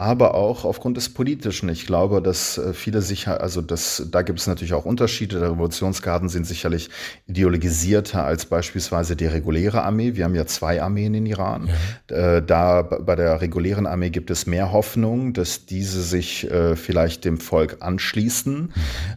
aber 0.00 0.34
auch 0.34 0.64
aufgrund 0.64 0.96
des 0.96 1.10
Politischen. 1.10 1.68
Ich 1.68 1.86
glaube, 1.86 2.22
dass 2.22 2.56
äh, 2.56 2.72
viele 2.72 3.02
sich, 3.02 3.28
also 3.28 3.60
das, 3.60 4.06
da 4.10 4.22
gibt 4.22 4.40
es 4.40 4.46
natürlich 4.46 4.72
auch 4.72 4.86
Unterschiede. 4.86 5.40
Der 5.40 5.50
Revolutionsgarden 5.52 6.30
sind 6.30 6.46
sicherlich 6.46 6.88
ideologisierter 7.26 8.24
als 8.24 8.46
beispielsweise 8.46 9.14
die 9.14 9.26
reguläre 9.26 9.82
Armee. 9.82 10.16
Wir 10.16 10.24
haben 10.24 10.34
ja 10.34 10.46
zwei 10.46 10.80
Armeen 10.80 11.12
in 11.12 11.26
Iran. 11.26 11.68
Ja. 12.08 12.36
Äh, 12.36 12.42
da 12.42 12.80
bei 12.80 13.14
der 13.14 13.42
regulären 13.42 13.86
Armee 13.86 14.08
gibt 14.08 14.30
es 14.30 14.46
mehr 14.46 14.72
Hoffnung, 14.72 15.34
dass 15.34 15.66
diese 15.66 16.00
sich 16.00 16.50
äh, 16.50 16.76
vielleicht 16.76 17.26
dem 17.26 17.36
Volk 17.36 17.76
anschließen. 17.80 18.72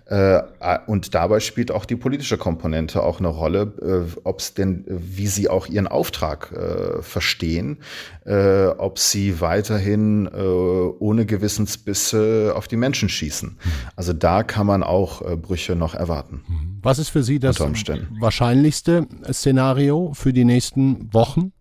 Mhm. 0.10 0.41
Und 0.86 1.15
dabei 1.15 1.39
spielt 1.39 1.72
auch 1.72 1.86
die 1.86 1.96
politische 1.96 2.38
Komponente 2.38 3.02
auch 3.02 3.19
eine 3.19 3.30
Rolle, 3.30 4.12
ob 4.24 4.39
es 4.39 4.54
denn, 4.54 4.84
wie 4.88 5.28
sie 5.28 5.50
auch 5.50 5.67
ihren 5.67 5.88
Auftrag 5.88 6.54
verstehen, 7.02 7.78
ob 8.26 9.00
sie 9.00 9.41
weiterhin 9.41 10.30
ohne 11.00 11.26
Gewissensbisse 11.26 12.54
auf 12.56 12.68
die 12.68 12.76
Menschen 12.76 13.10
schießen. 13.10 13.58
Also 13.96 14.14
da 14.14 14.44
kann 14.44 14.68
man 14.68 14.84
auch 14.84 15.22
äh, 15.22 15.36
Brüche 15.36 15.76
noch 15.76 15.96
erwarten. 15.96 16.44
Was 16.82 17.00
ist 17.00 17.10
für 17.10 17.24
Sie 17.24 17.40
das 17.40 17.60
wahrscheinlichste 17.60 19.08
Szenario 19.32 20.14
für 20.14 20.34
die 20.34 20.46
nächsten 20.46 21.14
Wochen? 21.14 21.54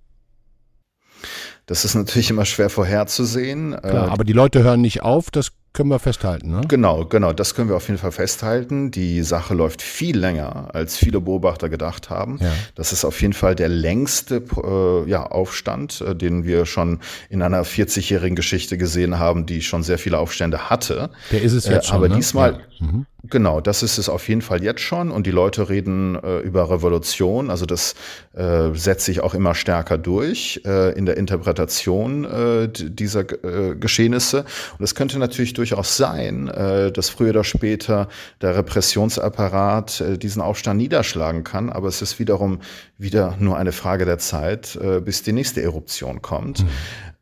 Das 1.66 1.84
ist 1.84 1.94
natürlich 1.94 2.30
immer 2.30 2.44
schwer 2.44 2.70
vorherzusehen. 2.70 3.76
Klar, 3.80 4.10
aber 4.10 4.24
die 4.24 4.32
Leute 4.32 4.62
hören 4.62 4.80
nicht 4.80 5.02
auf, 5.02 5.30
das 5.30 5.52
können 5.72 5.88
wir 5.88 5.98
festhalten, 5.98 6.50
ne? 6.50 6.60
Genau, 6.68 7.06
genau, 7.06 7.32
das 7.32 7.54
können 7.54 7.70
wir 7.70 7.76
auf 7.76 7.88
jeden 7.88 7.98
Fall 7.98 8.12
festhalten. 8.12 8.90
Die 8.90 9.22
Sache 9.22 9.54
läuft 9.54 9.80
viel 9.80 10.18
länger, 10.18 10.68
als 10.74 10.98
viele 10.98 11.20
Beobachter 11.20 11.70
gedacht 11.70 12.10
haben. 12.10 12.38
Ja. 12.42 12.52
Das 12.74 12.92
ist 12.92 13.06
auf 13.06 13.20
jeden 13.22 13.32
Fall 13.32 13.54
der 13.54 13.68
längste 13.68 14.42
äh, 14.62 15.08
ja, 15.08 15.24
Aufstand, 15.24 16.02
äh, 16.02 16.14
den 16.14 16.44
wir 16.44 16.66
schon 16.66 17.00
in 17.30 17.40
einer 17.40 17.64
40-jährigen 17.64 18.36
Geschichte 18.36 18.76
gesehen 18.76 19.18
haben, 19.18 19.46
die 19.46 19.62
schon 19.62 19.82
sehr 19.82 19.98
viele 19.98 20.18
Aufstände 20.18 20.68
hatte. 20.68 21.10
Der 21.30 21.40
ist 21.40 21.52
es 21.54 21.66
jetzt 21.66 21.86
äh, 21.86 21.88
schon. 21.88 21.96
Aber 21.96 22.08
ne? 22.08 22.16
diesmal, 22.16 22.60
ja. 22.78 22.86
mhm. 22.86 23.06
Genau, 23.30 23.60
das 23.60 23.84
ist 23.84 23.98
es 23.98 24.08
auf 24.08 24.28
jeden 24.28 24.42
Fall 24.42 24.64
jetzt 24.64 24.80
schon 24.80 25.12
und 25.12 25.28
die 25.28 25.30
Leute 25.30 25.68
reden 25.68 26.16
äh, 26.16 26.40
über 26.40 26.68
Revolution, 26.70 27.50
also 27.50 27.66
das 27.66 27.94
äh, 28.32 28.70
setzt 28.74 29.04
sich 29.04 29.20
auch 29.20 29.34
immer 29.34 29.54
stärker 29.54 29.96
durch 29.96 30.60
äh, 30.66 30.92
in 30.98 31.06
der 31.06 31.16
Interpretation 31.16 32.24
äh, 32.24 32.68
dieser 32.68 33.20
äh, 33.44 33.76
Geschehnisse 33.76 34.44
und 34.76 34.84
es 34.84 34.96
könnte 34.96 35.20
natürlich 35.20 35.54
durchaus 35.62 35.96
sein, 35.96 36.48
äh, 36.48 36.90
dass 36.90 37.08
früher 37.08 37.30
oder 37.30 37.44
später 37.44 38.08
der 38.40 38.56
Repressionsapparat 38.56 40.00
äh, 40.00 40.18
diesen 40.18 40.42
Aufstand 40.42 40.78
niederschlagen 40.78 41.44
kann, 41.44 41.70
aber 41.70 41.86
es 41.86 42.02
ist 42.02 42.18
wiederum 42.18 42.58
wieder 42.98 43.36
nur 43.38 43.56
eine 43.56 43.72
Frage 43.72 44.04
der 44.04 44.18
Zeit, 44.18 44.76
äh, 44.76 45.00
bis 45.00 45.22
die 45.22 45.32
nächste 45.32 45.62
Eruption 45.62 46.20
kommt. 46.20 46.64
Mhm. 46.64 46.68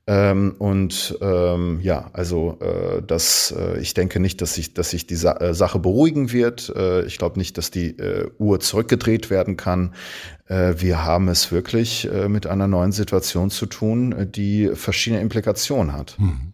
Ähm, 0.06 0.56
und 0.58 1.16
ähm, 1.20 1.78
ja, 1.82 2.10
also 2.14 2.58
äh, 2.60 3.00
das, 3.00 3.54
äh, 3.56 3.78
ich 3.78 3.94
denke 3.94 4.18
nicht, 4.18 4.40
dass 4.40 4.54
sich, 4.54 4.74
dass 4.74 4.90
sich 4.90 5.06
die 5.06 5.14
Sa 5.14 5.36
äh, 5.36 5.54
Sache 5.54 5.78
beruhigen 5.78 6.32
wird. 6.32 6.72
Ich 7.06 7.18
glaube 7.18 7.38
nicht, 7.38 7.58
dass 7.58 7.70
die 7.70 7.96
Uhr 8.38 8.60
zurückgedreht 8.60 9.30
werden 9.30 9.56
kann. 9.56 9.94
Wir 10.48 11.04
haben 11.04 11.28
es 11.28 11.52
wirklich 11.52 12.08
mit 12.28 12.46
einer 12.46 12.66
neuen 12.66 12.92
Situation 12.92 13.50
zu 13.50 13.66
tun, 13.66 14.28
die 14.32 14.70
verschiedene 14.74 15.22
Implikationen 15.22 15.92
hat. 15.92 16.16
Hm. 16.18 16.49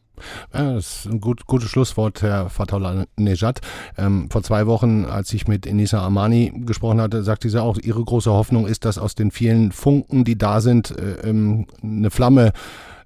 Ja, 0.53 0.75
das 0.75 1.05
ist 1.05 1.07
ein 1.07 1.21
gut, 1.21 1.47
gutes 1.47 1.71
Schlusswort, 1.71 2.23
Herr 2.23 2.51
Fatullah 2.51 3.05
Nejad. 3.17 3.61
Ähm, 3.97 4.29
vor 4.31 4.43
zwei 4.43 4.67
Wochen, 4.67 5.05
als 5.05 5.33
ich 5.33 5.49
mit 5.49 5.67
Enisa 5.67 6.05
Amani 6.05 6.53
gesprochen 6.65 7.01
hatte, 7.01 7.23
sagte 7.23 7.49
sie 7.49 7.63
auch, 7.63 7.79
ihre 7.79 8.05
große 8.05 8.31
Hoffnung 8.31 8.67
ist, 8.67 8.85
dass 8.85 8.99
aus 8.99 9.15
den 9.15 9.31
vielen 9.31 9.73
Funken, 9.73 10.25
die 10.25 10.39
da 10.39 10.61
sind, 10.61 10.91
äh, 10.91 11.29
ähm, 11.29 11.67
eine 11.83 12.11
Flamme 12.11 12.53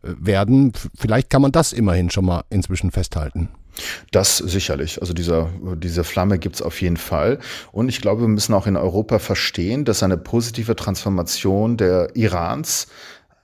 werden. 0.02 0.72
Vielleicht 0.96 1.30
kann 1.30 1.42
man 1.42 1.52
das 1.52 1.72
immerhin 1.72 2.10
schon 2.10 2.24
mal 2.24 2.44
inzwischen 2.50 2.90
festhalten. 2.90 3.48
Das 4.10 4.38
sicherlich. 4.38 5.00
Also 5.00 5.12
dieser, 5.14 5.50
diese 5.76 6.04
Flamme 6.04 6.38
gibt 6.38 6.56
es 6.56 6.62
auf 6.62 6.80
jeden 6.80 6.96
Fall. 6.96 7.38
Und 7.72 7.88
ich 7.88 8.00
glaube, 8.00 8.22
wir 8.22 8.28
müssen 8.28 8.54
auch 8.54 8.66
in 8.66 8.76
Europa 8.76 9.18
verstehen, 9.18 9.84
dass 9.84 10.02
eine 10.02 10.18
positive 10.18 10.76
Transformation 10.76 11.76
der 11.76 12.14
Irans 12.16 12.88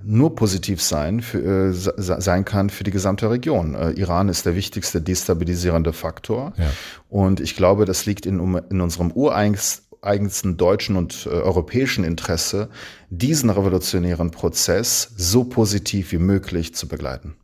nur 0.02 0.34
positiv 0.34 0.82
sein, 0.82 1.20
für, 1.20 1.38
äh, 1.38 1.72
sein 1.72 2.44
kann 2.44 2.70
für 2.70 2.84
die 2.84 2.90
gesamte 2.90 3.30
Region. 3.30 3.74
Äh, 3.74 3.90
Iran 3.92 4.28
ist 4.28 4.46
der 4.46 4.54
wichtigste 4.54 5.00
destabilisierende 5.00 5.92
Faktor. 5.92 6.52
Ja. 6.58 6.70
Und 7.08 7.40
ich 7.40 7.56
glaube, 7.56 7.84
das 7.86 8.06
liegt 8.06 8.26
in, 8.26 8.38
in 8.70 8.80
unserem 8.80 9.10
ureigensten 9.12 9.86
eigensten 10.02 10.56
deutschen 10.56 10.96
und 10.96 11.26
äh, 11.26 11.30
europäischen 11.30 12.04
Interesse, 12.04 12.68
diesen 13.10 13.50
revolutionären 13.50 14.30
Prozess 14.30 15.12
so 15.16 15.44
positiv 15.44 16.12
wie 16.12 16.18
möglich 16.18 16.74
zu 16.74 16.86
begleiten. 16.86 17.34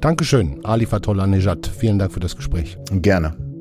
Dankeschön, 0.00 0.64
Ali 0.64 0.86
Fatollah 0.86 1.26
Nejad. 1.26 1.66
Vielen 1.66 1.98
Dank 1.98 2.12
für 2.12 2.20
das 2.20 2.36
Gespräch. 2.36 2.78
Gerne. 2.90 3.51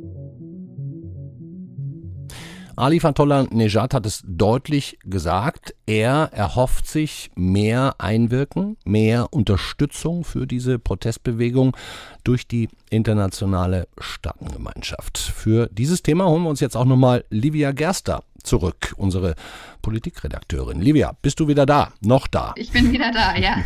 Ali 2.81 2.99
Fatollah 2.99 3.45
Nejad 3.51 3.93
hat 3.93 4.07
es 4.07 4.23
deutlich 4.25 4.97
gesagt. 5.03 5.75
Er 5.85 6.31
erhofft 6.33 6.87
sich 6.87 7.29
mehr 7.35 7.93
Einwirken, 7.99 8.75
mehr 8.85 9.31
Unterstützung 9.31 10.23
für 10.23 10.47
diese 10.47 10.79
Protestbewegung 10.79 11.77
durch 12.23 12.47
die 12.47 12.69
internationale 12.89 13.87
Staatengemeinschaft. 13.99 15.19
Für 15.19 15.69
dieses 15.71 16.01
Thema 16.01 16.25
holen 16.25 16.41
wir 16.41 16.49
uns 16.49 16.59
jetzt 16.59 16.75
auch 16.75 16.85
nochmal 16.85 17.23
Livia 17.29 17.71
Gerster 17.71 18.23
zurück, 18.41 18.95
unsere 18.97 19.35
Politikredakteurin. 19.83 20.81
Livia, 20.81 21.15
bist 21.21 21.39
du 21.39 21.47
wieder 21.47 21.67
da? 21.67 21.93
Noch 22.01 22.25
da? 22.25 22.55
Ich 22.57 22.71
bin 22.71 22.91
wieder 22.91 23.11
da, 23.11 23.37
ja. 23.37 23.57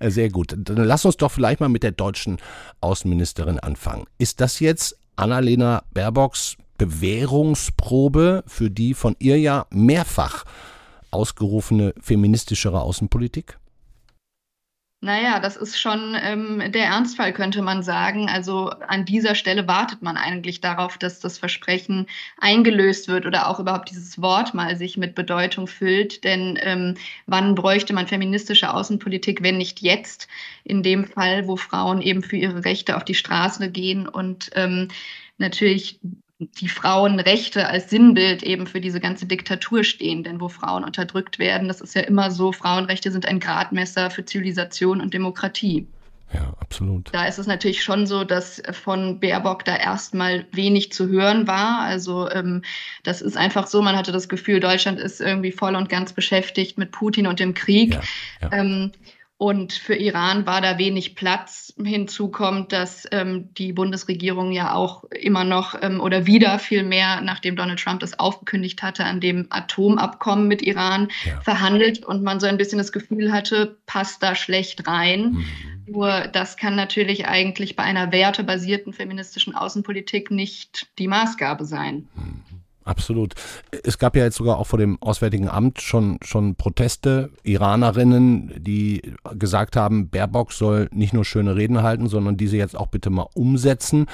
Sehr 0.10 0.28
gut. 0.28 0.56
Dann 0.58 0.78
lass 0.78 1.04
uns 1.04 1.16
doch 1.16 1.30
vielleicht 1.30 1.60
mal 1.60 1.68
mit 1.68 1.84
der 1.84 1.92
deutschen 1.92 2.38
Außenministerin 2.80 3.60
anfangen. 3.60 4.06
Ist 4.18 4.40
das 4.40 4.58
jetzt 4.58 4.98
Annalena 5.14 5.84
Baerbocks 5.94 6.56
Bewährungsprobe 6.80 8.42
für 8.46 8.70
die 8.70 8.94
von 8.94 9.14
ihr 9.18 9.38
ja 9.38 9.66
mehrfach 9.68 10.44
ausgerufene 11.10 11.92
feministischere 12.00 12.80
Außenpolitik? 12.80 13.58
Naja, 15.02 15.40
das 15.40 15.58
ist 15.58 15.78
schon 15.78 16.16
ähm, 16.22 16.72
der 16.72 16.84
Ernstfall, 16.84 17.34
könnte 17.34 17.60
man 17.60 17.82
sagen. 17.82 18.30
Also 18.30 18.70
an 18.70 19.04
dieser 19.04 19.34
Stelle 19.34 19.68
wartet 19.68 20.00
man 20.00 20.16
eigentlich 20.16 20.62
darauf, 20.62 20.96
dass 20.96 21.20
das 21.20 21.36
Versprechen 21.36 22.06
eingelöst 22.38 23.08
wird 23.08 23.26
oder 23.26 23.48
auch 23.48 23.60
überhaupt 23.60 23.90
dieses 23.90 24.22
Wort 24.22 24.54
mal 24.54 24.76
sich 24.76 24.96
mit 24.96 25.14
Bedeutung 25.14 25.66
füllt. 25.66 26.24
Denn 26.24 26.58
ähm, 26.62 26.94
wann 27.26 27.54
bräuchte 27.54 27.92
man 27.92 28.06
feministische 28.06 28.72
Außenpolitik, 28.72 29.42
wenn 29.42 29.58
nicht 29.58 29.80
jetzt? 29.80 30.28
In 30.64 30.82
dem 30.82 31.04
Fall, 31.04 31.46
wo 31.46 31.56
Frauen 31.56 32.00
eben 32.00 32.22
für 32.22 32.36
ihre 32.36 32.64
Rechte 32.64 32.96
auf 32.96 33.04
die 33.04 33.14
Straße 33.14 33.70
gehen 33.70 34.08
und 34.08 34.50
ähm, 34.54 34.88
natürlich 35.36 35.98
die 36.40 36.68
Frauenrechte 36.68 37.68
als 37.68 37.90
Sinnbild 37.90 38.42
eben 38.42 38.66
für 38.66 38.80
diese 38.80 39.00
ganze 39.00 39.26
Diktatur 39.26 39.84
stehen. 39.84 40.24
Denn 40.24 40.40
wo 40.40 40.48
Frauen 40.48 40.84
unterdrückt 40.84 41.38
werden, 41.38 41.68
das 41.68 41.80
ist 41.80 41.94
ja 41.94 42.02
immer 42.02 42.30
so, 42.30 42.52
Frauenrechte 42.52 43.12
sind 43.12 43.26
ein 43.26 43.40
Gradmesser 43.40 44.10
für 44.10 44.24
Zivilisation 44.24 45.00
und 45.00 45.12
Demokratie. 45.12 45.86
Ja, 46.32 46.54
absolut. 46.60 47.08
Da 47.12 47.26
ist 47.26 47.38
es 47.38 47.46
natürlich 47.46 47.82
schon 47.82 48.06
so, 48.06 48.22
dass 48.22 48.62
von 48.70 49.18
Baerbock 49.18 49.64
da 49.64 49.76
erstmal 49.76 50.46
wenig 50.52 50.92
zu 50.92 51.08
hören 51.08 51.46
war. 51.48 51.80
Also 51.80 52.30
ähm, 52.30 52.62
das 53.02 53.20
ist 53.20 53.36
einfach 53.36 53.66
so, 53.66 53.82
man 53.82 53.96
hatte 53.96 54.12
das 54.12 54.28
Gefühl, 54.28 54.60
Deutschland 54.60 55.00
ist 55.00 55.20
irgendwie 55.20 55.50
voll 55.50 55.74
und 55.74 55.88
ganz 55.88 56.12
beschäftigt 56.12 56.78
mit 56.78 56.92
Putin 56.92 57.26
und 57.26 57.40
dem 57.40 57.54
Krieg. 57.54 57.94
Ja, 57.94 58.00
ja. 58.42 58.52
Ähm, 58.52 58.92
und 59.40 59.72
für 59.72 59.94
Iran 59.94 60.44
war 60.44 60.60
da 60.60 60.76
wenig 60.76 61.14
Platz. 61.14 61.72
Hinzu 61.82 62.28
kommt, 62.28 62.72
dass 62.72 63.08
ähm, 63.10 63.48
die 63.54 63.72
Bundesregierung 63.72 64.52
ja 64.52 64.74
auch 64.74 65.04
immer 65.04 65.44
noch 65.44 65.74
ähm, 65.80 66.02
oder 66.02 66.26
wieder 66.26 66.58
viel 66.58 66.82
mehr, 66.82 67.22
nachdem 67.22 67.56
Donald 67.56 67.80
Trump 67.80 68.00
das 68.00 68.18
aufgekündigt 68.18 68.82
hatte, 68.82 69.06
an 69.06 69.18
dem 69.18 69.46
Atomabkommen 69.48 70.46
mit 70.46 70.60
Iran 70.60 71.08
ja. 71.24 71.40
verhandelt 71.40 72.04
und 72.04 72.22
man 72.22 72.38
so 72.38 72.46
ein 72.48 72.58
bisschen 72.58 72.76
das 72.76 72.92
Gefühl 72.92 73.32
hatte, 73.32 73.78
passt 73.86 74.22
da 74.22 74.34
schlecht 74.34 74.86
rein. 74.86 75.30
Mhm. 75.30 75.44
Nur 75.86 76.28
das 76.28 76.58
kann 76.58 76.76
natürlich 76.76 77.26
eigentlich 77.26 77.76
bei 77.76 77.82
einer 77.82 78.12
wertebasierten 78.12 78.92
feministischen 78.92 79.54
Außenpolitik 79.54 80.30
nicht 80.30 80.88
die 80.98 81.08
Maßgabe 81.08 81.64
sein. 81.64 82.08
Mhm. 82.14 82.49
Absolut. 82.84 83.34
Es 83.84 83.98
gab 83.98 84.16
ja 84.16 84.24
jetzt 84.24 84.36
sogar 84.36 84.58
auch 84.58 84.66
vor 84.66 84.78
dem 84.78 85.00
Auswärtigen 85.02 85.48
Amt 85.48 85.82
schon, 85.82 86.18
schon 86.22 86.54
Proteste, 86.54 87.30
Iranerinnen, 87.42 88.54
die 88.56 89.02
gesagt 89.38 89.76
haben, 89.76 90.08
Baerbock 90.08 90.52
soll 90.52 90.88
nicht 90.90 91.12
nur 91.12 91.26
schöne 91.26 91.56
Reden 91.56 91.82
halten, 91.82 92.08
sondern 92.08 92.38
diese 92.38 92.56
jetzt 92.56 92.76
auch 92.76 92.86
bitte 92.86 93.10
mal 93.10 93.26
umsetzen. 93.34 94.06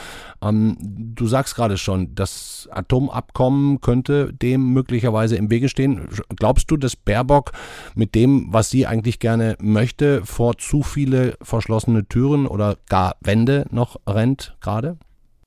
Ähm, 0.42 0.76
du 0.80 1.28
sagst 1.28 1.54
gerade 1.54 1.78
schon, 1.78 2.16
das 2.16 2.68
Atomabkommen 2.72 3.80
könnte 3.80 4.32
dem 4.32 4.72
möglicherweise 4.72 5.36
im 5.36 5.48
Wege 5.48 5.68
stehen. 5.68 6.08
Glaubst 6.34 6.68
du, 6.70 6.76
dass 6.76 6.96
Baerbock 6.96 7.52
mit 7.94 8.16
dem, 8.16 8.48
was 8.50 8.70
sie 8.70 8.86
eigentlich 8.86 9.20
gerne 9.20 9.56
möchte, 9.60 10.24
vor 10.24 10.58
zu 10.58 10.82
viele 10.82 11.36
verschlossene 11.40 12.08
Türen 12.08 12.48
oder 12.48 12.76
gar 12.88 13.14
Wände 13.20 13.66
noch 13.70 14.00
rennt 14.08 14.56
gerade? 14.60 14.98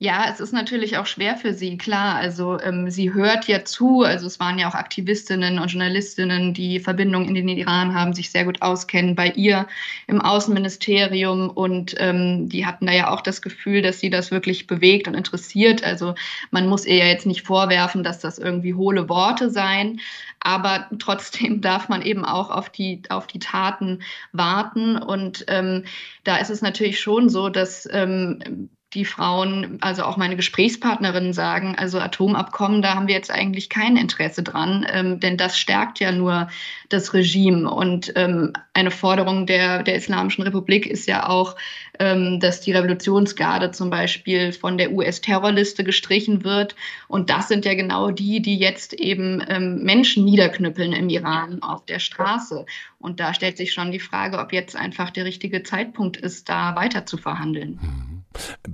Ja, 0.02 0.30
es 0.32 0.40
ist 0.40 0.52
natürlich 0.54 0.96
auch 0.96 1.04
schwer 1.04 1.36
für 1.36 1.52
sie, 1.52 1.76
klar. 1.76 2.14
Also 2.14 2.58
ähm, 2.58 2.88
sie 2.90 3.12
hört 3.12 3.46
ja 3.48 3.66
zu. 3.66 4.00
Also 4.02 4.26
es 4.26 4.40
waren 4.40 4.58
ja 4.58 4.66
auch 4.66 4.74
Aktivistinnen 4.74 5.58
und 5.58 5.68
Journalistinnen, 5.70 6.54
die 6.54 6.80
Verbindungen 6.80 7.28
in 7.28 7.46
den 7.46 7.58
Iran 7.58 7.94
haben, 7.94 8.14
sich 8.14 8.30
sehr 8.30 8.46
gut 8.46 8.62
auskennen 8.62 9.14
bei 9.14 9.28
ihr 9.28 9.68
im 10.06 10.22
Außenministerium. 10.22 11.50
Und 11.50 11.96
ähm, 11.98 12.48
die 12.48 12.64
hatten 12.64 12.86
da 12.86 12.94
ja 12.94 13.10
auch 13.10 13.20
das 13.20 13.42
Gefühl, 13.42 13.82
dass 13.82 14.00
sie 14.00 14.08
das 14.08 14.30
wirklich 14.30 14.66
bewegt 14.66 15.06
und 15.06 15.12
interessiert. 15.12 15.84
Also 15.84 16.14
man 16.50 16.66
muss 16.66 16.86
ihr 16.86 16.96
ja 16.96 17.06
jetzt 17.06 17.26
nicht 17.26 17.42
vorwerfen, 17.46 18.02
dass 18.02 18.20
das 18.20 18.38
irgendwie 18.38 18.72
hohle 18.72 19.10
Worte 19.10 19.50
seien. 19.50 20.00
Aber 20.40 20.88
trotzdem 20.98 21.60
darf 21.60 21.90
man 21.90 22.00
eben 22.00 22.24
auch 22.24 22.48
auf 22.48 22.70
die, 22.70 23.02
auf 23.10 23.26
die 23.26 23.38
Taten 23.38 24.00
warten. 24.32 24.96
Und 24.96 25.44
ähm, 25.48 25.84
da 26.24 26.38
ist 26.38 26.48
es 26.48 26.62
natürlich 26.62 27.00
schon 27.00 27.28
so, 27.28 27.50
dass 27.50 27.86
ähm, 27.92 28.70
die 28.94 29.04
Frauen, 29.04 29.78
also 29.80 30.02
auch 30.02 30.16
meine 30.16 30.34
Gesprächspartnerinnen 30.34 31.32
sagen, 31.32 31.76
also 31.78 32.00
Atomabkommen, 32.00 32.82
da 32.82 32.94
haben 32.96 33.06
wir 33.06 33.14
jetzt 33.14 33.30
eigentlich 33.30 33.68
kein 33.68 33.96
Interesse 33.96 34.42
dran, 34.42 34.84
ähm, 34.92 35.20
denn 35.20 35.36
das 35.36 35.56
stärkt 35.56 36.00
ja 36.00 36.10
nur 36.10 36.48
das 36.88 37.14
Regime. 37.14 37.70
Und 37.70 38.12
ähm, 38.16 38.52
eine 38.74 38.90
Forderung 38.90 39.46
der, 39.46 39.84
der 39.84 39.94
Islamischen 39.94 40.42
Republik 40.42 40.86
ist 40.86 41.06
ja 41.06 41.28
auch, 41.28 41.54
ähm, 42.00 42.40
dass 42.40 42.62
die 42.62 42.72
Revolutionsgarde 42.72 43.70
zum 43.70 43.90
Beispiel 43.90 44.52
von 44.52 44.76
der 44.76 44.90
US-Terrorliste 44.90 45.84
gestrichen 45.84 46.42
wird. 46.42 46.74
Und 47.06 47.30
das 47.30 47.46
sind 47.46 47.64
ja 47.64 47.74
genau 47.74 48.10
die, 48.10 48.42
die 48.42 48.58
jetzt 48.58 48.92
eben 48.92 49.40
ähm, 49.48 49.84
Menschen 49.84 50.24
niederknüppeln 50.24 50.92
im 50.92 51.08
Iran 51.10 51.62
auf 51.62 51.84
der 51.86 52.00
Straße. 52.00 52.66
Und 52.98 53.20
da 53.20 53.34
stellt 53.34 53.56
sich 53.56 53.72
schon 53.72 53.92
die 53.92 54.00
Frage, 54.00 54.40
ob 54.40 54.52
jetzt 54.52 54.74
einfach 54.74 55.10
der 55.10 55.26
richtige 55.26 55.62
Zeitpunkt 55.62 56.16
ist, 56.16 56.48
da 56.48 56.74
weiter 56.74 57.06
zu 57.06 57.18
verhandeln. 57.18 57.78
Mhm. 57.80 58.20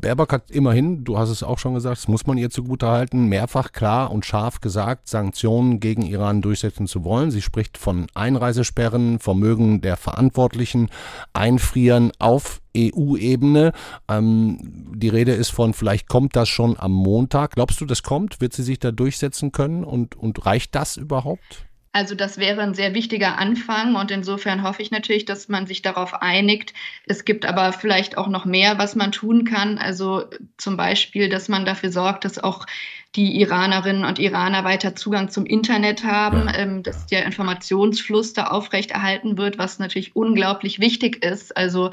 Baerbock 0.06 0.32
hat 0.32 0.52
immerhin, 0.52 1.02
du 1.02 1.18
hast 1.18 1.30
es 1.30 1.42
auch 1.42 1.58
schon 1.58 1.74
gesagt, 1.74 1.98
das 1.98 2.06
muss 2.06 2.28
man 2.28 2.38
ihr 2.38 2.48
zugutehalten, 2.48 3.26
mehrfach 3.26 3.72
klar 3.72 4.12
und 4.12 4.24
scharf 4.24 4.60
gesagt, 4.60 5.08
Sanktionen 5.08 5.80
gegen 5.80 6.02
Iran 6.02 6.42
durchsetzen 6.42 6.86
zu 6.86 7.02
wollen. 7.02 7.32
Sie 7.32 7.42
spricht 7.42 7.76
von 7.76 8.06
Einreisesperren, 8.14 9.18
Vermögen 9.18 9.80
der 9.80 9.96
Verantwortlichen, 9.96 10.90
Einfrieren 11.32 12.12
auf 12.20 12.60
EU-Ebene. 12.76 13.72
Ähm, 14.08 14.58
die 14.94 15.08
Rede 15.08 15.32
ist 15.32 15.50
von, 15.50 15.74
vielleicht 15.74 16.06
kommt 16.06 16.36
das 16.36 16.48
schon 16.48 16.78
am 16.78 16.92
Montag. 16.92 17.56
Glaubst 17.56 17.80
du, 17.80 17.84
das 17.84 18.04
kommt? 18.04 18.40
Wird 18.40 18.52
sie 18.52 18.62
sich 18.62 18.78
da 18.78 18.92
durchsetzen 18.92 19.50
können? 19.50 19.82
Und, 19.82 20.14
und 20.14 20.46
reicht 20.46 20.76
das 20.76 20.96
überhaupt? 20.96 21.65
Also 21.96 22.14
das 22.14 22.36
wäre 22.36 22.60
ein 22.60 22.74
sehr 22.74 22.92
wichtiger 22.92 23.38
Anfang 23.38 23.94
und 23.96 24.10
insofern 24.10 24.62
hoffe 24.62 24.82
ich 24.82 24.90
natürlich, 24.90 25.24
dass 25.24 25.48
man 25.48 25.66
sich 25.66 25.80
darauf 25.80 26.12
einigt. 26.20 26.74
Es 27.06 27.24
gibt 27.24 27.46
aber 27.46 27.72
vielleicht 27.72 28.18
auch 28.18 28.28
noch 28.28 28.44
mehr, 28.44 28.76
was 28.76 28.96
man 28.96 29.12
tun 29.12 29.46
kann. 29.46 29.78
Also 29.78 30.24
zum 30.58 30.76
Beispiel, 30.76 31.30
dass 31.30 31.48
man 31.48 31.64
dafür 31.64 31.90
sorgt, 31.90 32.26
dass 32.26 32.38
auch 32.38 32.66
die 33.16 33.40
Iranerinnen 33.40 34.04
und 34.04 34.18
Iraner 34.18 34.62
weiter 34.62 34.94
Zugang 34.94 35.30
zum 35.30 35.46
Internet 35.46 36.04
haben, 36.04 36.48
ja. 36.48 36.58
ähm, 36.58 36.82
dass 36.82 37.06
der 37.06 37.24
Informationsfluss 37.24 38.34
da 38.34 38.48
aufrechterhalten 38.48 39.38
wird, 39.38 39.56
was 39.56 39.78
natürlich 39.78 40.14
unglaublich 40.14 40.80
wichtig 40.80 41.24
ist. 41.24 41.56
Also 41.56 41.90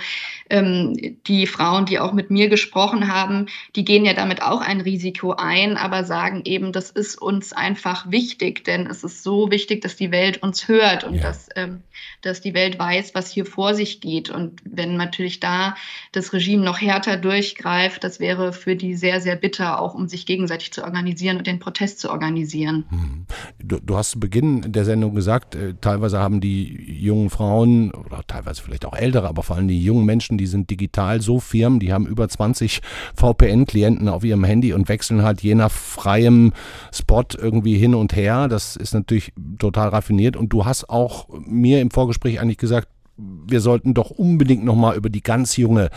ähm, 0.50 1.16
die 1.26 1.48
Frauen, 1.48 1.86
die 1.86 2.00
auch 2.00 2.12
mit 2.12 2.30
mir 2.30 2.50
gesprochen 2.50 3.12
haben, 3.12 3.46
die 3.78 3.86
gehen 3.86 4.04
ja 4.04 4.14
damit 4.14 4.42
auch 4.42 4.60
ein 4.60 4.82
Risiko 4.82 5.32
ein, 5.32 5.78
aber 5.78 6.04
sagen 6.04 6.42
eben, 6.44 6.74
das 6.74 6.92
ist 6.92 7.22
uns 7.22 7.54
einfach 7.54 8.12
wichtig, 8.12 8.66
denn 8.66 8.86
es 8.88 9.06
ist 9.06 9.24
so 9.24 9.50
wichtig, 9.50 9.82
dass 9.82 9.96
die 9.96 10.12
Welt 10.12 10.44
uns 10.44 10.68
hört 10.68 11.06
und 11.06 11.16
ja. 11.16 11.24
dass, 11.24 11.48
ähm, 11.56 11.84
dass 12.22 12.42
die 12.42 12.54
Welt 12.54 12.78
weiß, 12.78 13.16
was 13.16 13.32
hier 13.32 13.46
vor 13.46 13.76
sich 13.76 14.02
geht. 14.02 14.30
Und 14.30 14.60
wenn 14.66 14.98
natürlich 14.98 15.40
da 15.40 15.76
das 16.12 16.34
Regime 16.34 16.66
noch 16.66 16.82
härter 16.82 17.16
durchgreift, 17.16 18.04
das 18.04 18.20
wäre 18.20 18.52
für 18.52 18.76
die 18.76 18.94
sehr, 18.94 19.22
sehr 19.22 19.38
bitter, 19.38 19.80
auch 19.80 19.94
um 19.94 20.10
sich 20.10 20.26
gegenseitig 20.26 20.74
zu 20.74 20.84
organisieren 20.84 21.13
organisieren 21.14 21.38
und 21.38 21.48
den 21.48 21.60
Protest 21.60 22.00
zu 22.00 22.10
organisieren. 22.10 22.86
Hm. 22.90 23.26
Du, 23.64 23.80
du 23.80 23.96
hast 23.98 24.12
zu 24.12 24.20
Beginn 24.20 24.72
der 24.72 24.86
Sendung 24.86 25.14
gesagt, 25.14 25.56
äh, 25.56 25.76
teilweise 25.80 26.20
haben 26.20 26.42
die 26.42 27.00
jungen 27.00 27.30
Frauen 27.30 27.92
oder 27.92 28.22
teilweise 28.28 28.62
vielleicht 28.62 28.86
auch 28.86 28.96
ältere, 28.96 29.28
aber 29.28 29.44
vor 29.44 29.56
allem 29.56 29.68
die 29.68 29.84
jungen 29.84 30.06
Menschen, 30.06 30.38
die 30.38 30.48
sind 30.48 30.70
digital 30.70 31.22
so 31.22 31.40
firm, 31.40 31.80
die 31.80 31.94
haben 31.94 32.08
über 32.08 32.28
20 32.28 32.82
VPN-Klienten 33.16 34.10
auf 34.10 34.24
ihrem 34.24 34.44
Handy 34.44 34.74
und 34.74 34.90
wechseln 34.90 35.22
halt 35.22 35.42
je 35.42 35.56
nach 35.56 35.72
freiem 35.72 36.54
Spot 36.92 37.24
irgendwie 37.38 37.78
hin 37.78 37.96
und 37.96 38.16
her. 38.16 38.48
Das 38.48 38.76
ist 38.76 38.94
natürlich 38.94 39.34
total 39.60 39.90
raffiniert. 39.90 40.36
Und 40.36 40.50
du 40.50 40.66
hast 40.66 40.90
auch 40.90 41.28
mir 41.46 41.82
im 41.82 41.92
Vorgespräch 41.92 42.40
eigentlich 42.40 42.58
gesagt, 42.58 42.88
wir 43.18 43.62
sollten 43.62 43.94
doch 43.94 44.10
unbedingt 44.10 44.66
nochmal 44.66 44.96
über 44.96 45.10
die 45.10 45.22
ganz 45.22 45.56
junge 45.58 45.90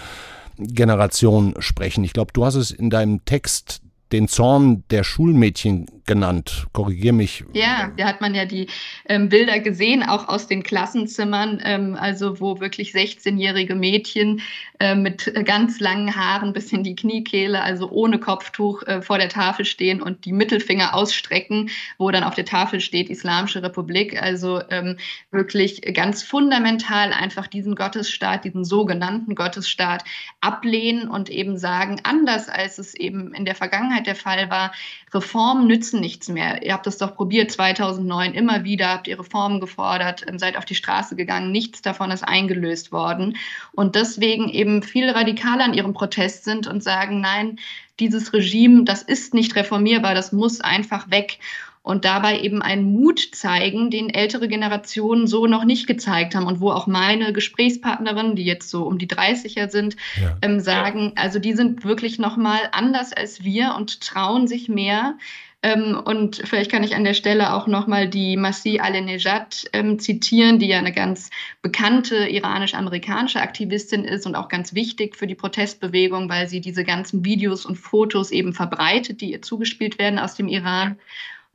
Generation 0.59 1.55
sprechen. 1.59 2.05
Ich 2.05 2.13
glaube, 2.13 2.33
du 2.33 2.45
hast 2.45 2.57
es 2.57 2.71
in 2.71 2.91
deinem 2.91 3.25
Text 3.25 3.83
den 4.17 4.29
Zorn 4.29 4.83
der 4.91 5.05
Schulmädchen 5.05 5.87
genannt. 6.07 6.67
Korrigier 6.73 7.13
mich. 7.13 7.45
Ja, 7.53 7.91
da 7.97 8.07
hat 8.07 8.21
man 8.21 8.35
ja 8.35 8.45
die 8.45 8.69
ähm, 9.09 9.29
Bilder 9.29 9.59
gesehen, 9.61 10.03
auch 10.03 10.29
aus 10.29 10.47
den 10.47 10.63
Klassenzimmern, 10.63 11.61
ähm, 11.65 11.97
also 11.99 12.41
wo 12.41 12.61
wirklich 12.61 12.93
16-jährige 12.93 13.75
Mädchen 13.75 14.41
äh, 14.79 14.95
mit 14.95 15.33
ganz 15.45 15.81
langen 15.81 16.15
Haaren 16.15 16.53
bis 16.53 16.73
in 16.73 16.85
die 16.85 16.95
Kniekehle, 16.95 17.63
also 17.63 17.91
ohne 17.91 18.19
Kopftuch 18.19 18.83
äh, 18.85 19.03
vor 19.03 19.19
der 19.19 19.29
Tafel 19.29 19.65
stehen 19.65 20.01
und 20.01 20.25
die 20.25 20.33
Mittelfinger 20.33 20.95
ausstrecken, 20.95 21.71
wo 21.99 22.11
dann 22.11 22.25
auf 22.25 22.35
der 22.35 22.45
Tafel 22.45 22.81
steht 22.81 23.11
Islamische 23.11 23.63
Republik. 23.63 24.21
Also 24.23 24.63
ähm, 24.71 24.99
wirklich 25.31 25.83
ganz 25.95 26.23
fundamental 26.23 27.13
einfach 27.13 27.47
diesen 27.47 27.75
Gottesstaat, 27.75 28.45
diesen 28.45 28.65
sogenannten 28.65 29.35
Gottesstaat 29.35 30.05
ablehnen 30.41 31.09
und 31.09 31.31
eben 31.31 31.59
sagen, 31.59 32.01
anders 32.05 32.49
als 32.49 32.79
es 32.79 32.95
eben 32.95 33.35
in 33.35 33.45
der 33.45 33.55
Vergangenheit 33.55 34.07
der 34.07 34.17
Fall 34.17 34.51
war, 34.51 34.73
Reformen 35.17 35.67
nützen 35.67 36.01
nichts 36.01 36.29
mehr. 36.29 36.63
Ihr 36.63 36.73
habt 36.73 36.87
das 36.87 36.99
doch 36.99 37.17
probiert 37.17 37.51
2009 37.51 38.35
immer 38.35 38.63
wieder, 38.65 38.91
habt 38.91 39.09
ihr 39.09 39.19
Reformen 39.19 39.61
gefordert, 39.61 40.25
ähm, 40.29 40.39
seid 40.39 40.57
auf 40.57 40.65
die 40.65 40.75
Straße 40.75 41.17
gegangen, 41.17 41.51
nichts 41.51 41.83
davon 41.83 42.11
ist 42.11 42.23
eingelöst 42.23 42.93
worden. 42.93 43.37
Und 43.73 43.97
deswegen 43.97 44.49
eben 44.49 44.83
viel 44.83 45.11
radikaler 45.11 45.67
in 45.67 45.75
ihrem 45.75 45.95
Protest 45.95 46.45
sind 46.45 46.67
und 46.67 46.83
sagen, 46.83 47.21
nein, 47.21 47.59
dieses 47.99 48.33
Regime, 48.33 48.85
das 48.85 49.03
ist 49.03 49.35
nicht 49.35 49.57
reformierbar, 49.57 50.15
das 50.15 50.31
muss 50.33 50.61
einfach 50.61 51.11
weg. 51.11 51.39
Und 51.87 52.05
dabei 52.05 52.41
eben 52.41 52.63
einen 52.63 52.83
Mut 52.83 53.29
zeigen, 53.33 53.93
den 53.93 54.11
ältere 54.11 54.49
Generationen 54.49 55.29
so 55.29 55.47
noch 55.47 55.63
nicht 55.63 55.87
gezeigt 55.87 56.35
haben 56.35 56.49
und 56.49 56.61
wo 56.61 56.73
auch 56.73 56.89
meine 56.89 57.33
Gesprächspartnerinnen, 57.33 58.35
die 58.35 58.45
jetzt 58.45 58.71
so 58.71 58.83
um 58.83 58.99
die 58.99 59.07
30er 59.07 59.71
sind, 59.71 59.95
ja. 60.21 60.37
ähm, 60.43 60.59
sagen, 60.59 61.13
also 61.15 61.39
die 61.39 61.53
sind 61.53 61.85
wirklich 61.85 62.19
noch 62.19 62.37
mal 62.37 62.59
anders 62.73 63.13
als 63.13 63.45
wir 63.45 63.77
und 63.77 64.01
trauen 64.01 64.49
sich 64.49 64.69
mehr. 64.69 65.17
Ähm, 65.63 65.97
und 66.05 66.43
vielleicht 66.45 66.73
kann 66.73 66.83
ich 66.83 66.97
an 66.97 67.05
der 67.05 67.15
Stelle 67.15 67.55
auch 67.55 67.69
nochmal 67.69 68.09
die 68.09 68.37
Masih 68.37 68.81
Alenejad 68.81 69.67
ähm, 69.73 70.01
zitieren, 70.01 70.59
die 70.59 70.67
ja 70.67 70.79
eine 70.79 70.93
ganz 70.93 71.31
bekannte 71.63 72.27
iranisch-amerikanische 72.27 73.41
Aktivistin 73.41 74.03
ist 74.03 74.27
und 74.27 74.35
auch 74.35 74.49
ganz 74.49 74.75
wichtig 74.75 75.15
für 75.15 75.29
die 75.29 75.37
Protestbewegung, 75.37 76.29
weil 76.29 76.49
sie 76.49 76.61
diese 76.61 76.83
ganzen 76.83 77.25
Videos 77.25 77.65
und 77.65 77.77
Fotos 77.77 78.33
eben 78.33 78.55
verbreitet, 78.55 79.21
die 79.21 79.31
ihr 79.31 79.41
zugespielt 79.41 80.01
werden 80.01 80.19
aus 80.19 80.35
dem 80.35 80.49
Iran 80.49 80.99